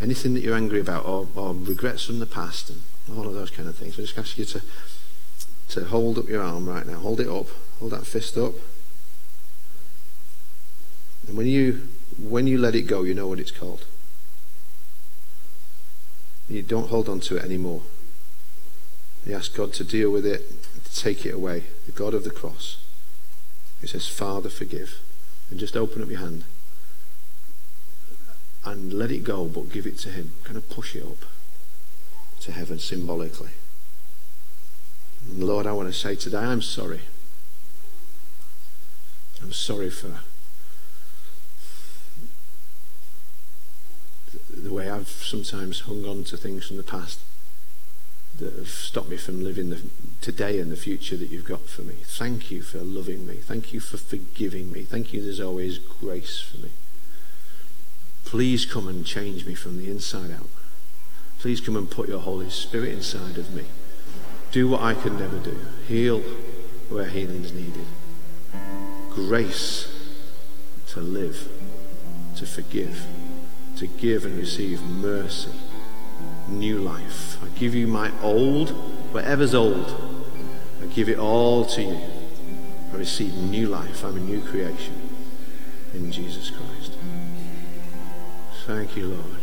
anything 0.00 0.34
that 0.34 0.40
you're 0.42 0.56
angry 0.56 0.80
about 0.80 1.04
or, 1.04 1.28
or 1.34 1.54
regrets 1.54 2.04
from 2.04 2.18
the 2.18 2.26
past 2.26 2.70
and 2.70 2.82
all 3.16 3.26
of 3.26 3.34
those 3.34 3.50
kind 3.50 3.68
of 3.68 3.76
things, 3.76 3.98
I 3.98 4.02
just 4.02 4.18
ask 4.18 4.38
you 4.38 4.44
to, 4.46 4.62
to 5.72 5.86
hold 5.86 6.18
up 6.18 6.28
your 6.28 6.42
arm 6.42 6.68
right 6.68 6.86
now. 6.86 6.98
Hold 6.98 7.20
it 7.20 7.28
up. 7.28 7.46
Hold 7.78 7.92
that 7.92 8.06
fist 8.06 8.36
up. 8.36 8.52
And 11.26 11.36
when 11.36 11.46
you 11.46 11.88
when 12.18 12.46
you 12.46 12.58
let 12.58 12.74
it 12.74 12.82
go, 12.82 13.02
you 13.02 13.14
know 13.14 13.26
what 13.26 13.40
it's 13.40 13.50
called. 13.50 13.86
You 16.48 16.62
don't 16.62 16.88
hold 16.88 17.08
on 17.08 17.20
to 17.20 17.36
it 17.36 17.44
anymore. 17.44 17.82
You 19.24 19.34
ask 19.34 19.54
God 19.54 19.72
to 19.74 19.84
deal 19.84 20.10
with 20.10 20.26
it, 20.26 20.42
to 20.84 20.94
take 20.94 21.24
it 21.24 21.32
away. 21.34 21.64
The 21.86 21.92
God 21.92 22.12
of 22.12 22.24
the 22.24 22.30
cross. 22.30 22.76
He 23.80 23.86
says, 23.86 24.06
Father, 24.06 24.50
forgive. 24.50 25.00
And 25.50 25.58
just 25.58 25.76
open 25.76 26.02
up 26.02 26.10
your 26.10 26.20
hand 26.20 26.44
and 28.64 28.92
let 28.92 29.10
it 29.10 29.24
go, 29.24 29.46
but 29.46 29.70
give 29.72 29.86
it 29.86 29.98
to 29.98 30.10
Him. 30.10 30.32
Kind 30.44 30.56
of 30.56 30.68
push 30.68 30.94
it 30.94 31.04
up 31.04 31.24
to 32.40 32.52
heaven 32.52 32.78
symbolically. 32.78 33.50
And 35.28 35.44
Lord, 35.44 35.66
I 35.66 35.72
want 35.72 35.88
to 35.88 35.98
say 35.98 36.14
today, 36.14 36.38
I'm 36.38 36.62
sorry. 36.62 37.00
I'm 39.42 39.52
sorry 39.52 39.90
for 39.90 40.20
the 44.54 44.72
way 44.72 44.88
I've 44.88 45.08
sometimes 45.08 45.80
hung 45.80 46.04
on 46.04 46.24
to 46.24 46.36
things 46.36 46.66
from 46.66 46.76
the 46.76 46.82
past 46.82 47.18
that 48.38 48.54
have 48.54 48.68
stopped 48.68 49.08
me 49.08 49.16
from 49.16 49.42
living 49.42 49.70
the 49.70 49.80
today 50.20 50.58
and 50.60 50.70
the 50.70 50.76
future 50.76 51.16
that 51.16 51.30
you've 51.30 51.44
got 51.44 51.66
for 51.66 51.82
me. 51.82 51.94
Thank 52.04 52.50
you 52.50 52.62
for 52.62 52.78
loving 52.78 53.26
me. 53.26 53.34
Thank 53.34 53.72
you 53.72 53.80
for 53.80 53.96
forgiving 53.96 54.72
me. 54.72 54.82
Thank 54.82 55.12
you 55.12 55.22
there's 55.22 55.40
always 55.40 55.78
grace 55.78 56.40
for 56.40 56.58
me. 56.58 56.70
Please 58.24 58.64
come 58.64 58.88
and 58.88 59.04
change 59.04 59.44
me 59.44 59.54
from 59.54 59.78
the 59.78 59.90
inside 59.90 60.30
out. 60.30 60.48
Please 61.38 61.60
come 61.60 61.76
and 61.76 61.90
put 61.90 62.08
your 62.08 62.20
Holy 62.20 62.48
Spirit 62.48 62.92
inside 62.92 63.36
of 63.36 63.52
me. 63.52 63.64
Do 64.52 64.68
what 64.68 64.82
I 64.82 64.94
could 64.94 65.18
never 65.18 65.38
do. 65.38 65.58
Heal 65.88 66.20
where 66.88 67.06
healing 67.06 67.44
is 67.44 67.52
needed. 67.52 67.86
Grace 69.10 69.92
to 70.88 71.00
live, 71.00 71.48
to 72.36 72.46
forgive, 72.46 73.06
to 73.78 73.86
give 73.86 74.24
and 74.24 74.38
receive 74.38 74.82
mercy 74.82 75.50
new 76.48 76.78
life. 76.78 77.42
I 77.42 77.48
give 77.58 77.74
you 77.74 77.86
my 77.86 78.12
old, 78.20 78.70
whatever's 79.12 79.54
old. 79.54 80.20
I 80.82 80.86
give 80.86 81.08
it 81.08 81.18
all 81.18 81.64
to 81.66 81.82
you. 81.82 82.00
I 82.92 82.96
receive 82.96 83.34
new 83.34 83.68
life. 83.68 84.04
I'm 84.04 84.16
a 84.16 84.20
new 84.20 84.42
creation 84.42 85.08
in 85.94 86.12
Jesus 86.12 86.50
Christ. 86.50 86.92
Thank 88.66 88.96
you, 88.96 89.08
Lord. 89.08 89.41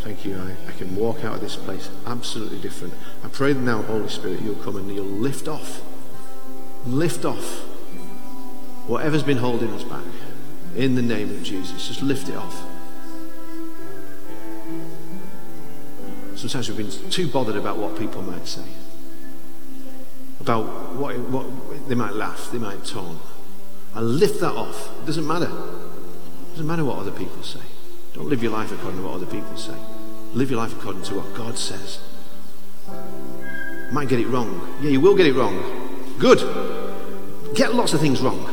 Thank 0.00 0.24
you. 0.24 0.38
I, 0.38 0.68
I 0.68 0.72
can 0.72 0.94
walk 0.96 1.24
out 1.24 1.34
of 1.34 1.40
this 1.40 1.56
place 1.56 1.90
absolutely 2.06 2.58
different. 2.60 2.94
I 3.24 3.28
pray 3.28 3.52
that 3.52 3.60
now, 3.60 3.82
Holy 3.82 4.08
Spirit, 4.08 4.40
you'll 4.40 4.56
come 4.56 4.76
and 4.76 4.92
you'll 4.92 5.04
lift 5.04 5.48
off. 5.48 5.82
Lift 6.86 7.24
off 7.24 7.64
whatever's 8.88 9.22
been 9.22 9.38
holding 9.38 9.70
us 9.72 9.84
back. 9.84 10.04
In 10.74 10.94
the 10.94 11.02
name 11.02 11.30
of 11.30 11.42
Jesus, 11.42 11.86
just 11.86 12.02
lift 12.02 12.28
it 12.28 12.36
off. 12.36 12.62
Sometimes 16.36 16.68
we've 16.68 16.78
been 16.78 17.10
too 17.10 17.28
bothered 17.28 17.56
about 17.56 17.78
what 17.78 17.98
people 17.98 18.22
might 18.22 18.46
say, 18.46 18.64
about 20.40 20.94
what, 20.94 21.18
what 21.18 21.46
they 21.88 21.94
might 21.94 22.14
laugh, 22.14 22.50
they 22.52 22.58
might 22.58 22.84
taunt. 22.84 23.18
And 23.94 24.18
lift 24.18 24.40
that 24.40 24.52
off. 24.52 24.90
It 25.02 25.06
doesn't 25.06 25.26
matter. 25.26 25.46
It 25.46 26.50
doesn't 26.52 26.66
matter 26.66 26.84
what 26.84 26.98
other 26.98 27.10
people 27.10 27.42
say. 27.42 27.60
Don't 28.18 28.28
live 28.28 28.42
your 28.42 28.50
life 28.50 28.72
according 28.72 28.98
to 28.98 29.06
what 29.06 29.14
other 29.14 29.26
people 29.26 29.56
say. 29.56 29.76
Live 30.34 30.50
your 30.50 30.58
life 30.58 30.76
according 30.76 31.02
to 31.04 31.14
what 31.14 31.32
God 31.34 31.56
says. 31.56 32.00
You 32.88 33.92
might 33.92 34.08
get 34.08 34.18
it 34.18 34.26
wrong. 34.26 34.76
Yeah, 34.82 34.90
you 34.90 35.00
will 35.00 35.14
get 35.16 35.26
it 35.26 35.34
wrong. 35.34 35.56
Good. 36.18 36.40
Get 37.54 37.74
lots 37.74 37.94
of 37.94 38.00
things 38.00 38.20
wrong. 38.20 38.44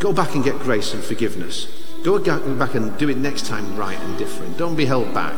Go 0.00 0.12
back 0.12 0.34
and 0.34 0.42
get 0.42 0.58
grace 0.58 0.94
and 0.94 1.02
forgiveness. 1.02 1.68
Go 2.02 2.18
back 2.18 2.74
and 2.74 2.98
do 2.98 3.08
it 3.08 3.18
next 3.18 3.46
time 3.46 3.76
right 3.76 3.98
and 3.98 4.18
different. 4.18 4.58
Don't 4.58 4.74
be 4.74 4.84
held 4.84 5.14
back. 5.14 5.36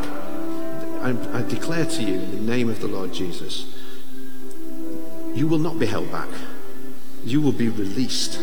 I, 1.02 1.14
I 1.34 1.42
declare 1.42 1.84
to 1.84 2.02
you 2.02 2.14
in 2.14 2.30
the 2.30 2.40
name 2.40 2.70
of 2.70 2.80
the 2.80 2.88
Lord 2.88 3.12
Jesus, 3.12 3.66
you 5.34 5.46
will 5.46 5.58
not 5.58 5.78
be 5.78 5.84
held 5.84 6.10
back. 6.10 6.30
You 7.24 7.42
will 7.42 7.52
be 7.52 7.68
released. 7.68 8.40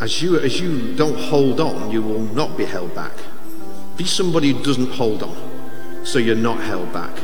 As 0.00 0.22
you, 0.22 0.38
as 0.38 0.58
you 0.58 0.94
don't 0.96 1.18
hold 1.18 1.60
on, 1.60 1.90
you 1.90 2.00
will 2.00 2.20
not 2.20 2.56
be 2.56 2.64
held 2.64 2.94
back. 2.94 3.12
Be 3.98 4.04
somebody 4.04 4.52
who 4.52 4.62
doesn't 4.62 4.92
hold 4.92 5.22
on, 5.22 6.06
so 6.06 6.18
you're 6.18 6.34
not 6.34 6.58
held 6.60 6.90
back. 6.90 7.14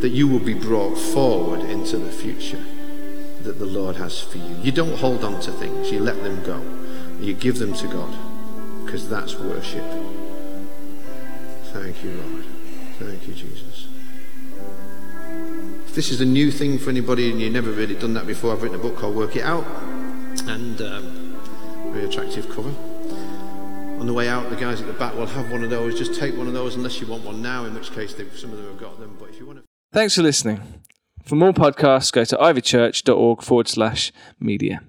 That 0.00 0.10
you 0.10 0.28
will 0.28 0.38
be 0.38 0.54
brought 0.54 0.96
forward 0.96 1.60
into 1.60 1.96
the 1.96 2.12
future 2.12 2.62
that 3.42 3.58
the 3.58 3.66
Lord 3.66 3.96
has 3.96 4.20
for 4.20 4.38
you. 4.38 4.56
You 4.62 4.70
don't 4.70 4.96
hold 4.96 5.24
on 5.24 5.40
to 5.40 5.50
things, 5.52 5.90
you 5.90 5.98
let 5.98 6.22
them 6.22 6.42
go. 6.44 6.62
You 7.20 7.34
give 7.34 7.58
them 7.58 7.74
to 7.74 7.88
God, 7.88 8.14
because 8.84 9.08
that's 9.08 9.34
worship. 9.34 9.84
Thank 11.72 12.04
you, 12.04 12.12
Lord. 12.12 12.44
Thank 13.00 13.26
you, 13.26 13.34
Jesus. 13.34 13.88
If 15.86 15.94
this 15.96 16.10
is 16.10 16.20
a 16.20 16.24
new 16.24 16.52
thing 16.52 16.78
for 16.78 16.90
anybody 16.90 17.30
and 17.30 17.40
you've 17.40 17.52
never 17.52 17.70
really 17.70 17.96
done 17.96 18.14
that 18.14 18.26
before, 18.26 18.52
I've 18.52 18.62
written 18.62 18.78
a 18.78 18.82
book 18.82 18.96
called 18.96 19.16
Work 19.16 19.34
It 19.34 19.42
Out, 19.42 19.66
and 20.46 20.80
um, 20.80 21.23
very 21.94 22.06
attractive 22.06 22.48
cover. 22.50 22.70
On 24.00 24.06
the 24.06 24.12
way 24.12 24.28
out, 24.28 24.50
the 24.50 24.56
guys 24.56 24.80
at 24.80 24.86
the 24.88 24.92
back 24.94 25.14
will 25.14 25.26
have 25.26 25.50
one 25.52 25.62
of 25.62 25.70
those. 25.70 25.96
Just 25.96 26.18
take 26.18 26.36
one 26.36 26.48
of 26.48 26.52
those 26.52 26.74
unless 26.74 27.00
you 27.00 27.06
want 27.06 27.24
one 27.24 27.40
now, 27.40 27.64
in 27.64 27.74
which 27.74 27.92
case 27.92 28.16
some 28.16 28.50
of 28.50 28.56
them 28.56 28.66
have 28.66 28.80
got 28.80 28.98
them. 28.98 29.16
But 29.18 29.30
if 29.30 29.38
you 29.38 29.46
want 29.46 29.60
to. 29.60 29.64
Thanks 29.92 30.16
for 30.16 30.22
listening. 30.22 30.60
For 31.24 31.36
more 31.36 31.52
podcasts, 31.52 32.12
go 32.12 32.24
to 32.24 32.36
ivychurch.org 32.36 33.42
forward 33.42 33.68
slash 33.68 34.12
media. 34.40 34.82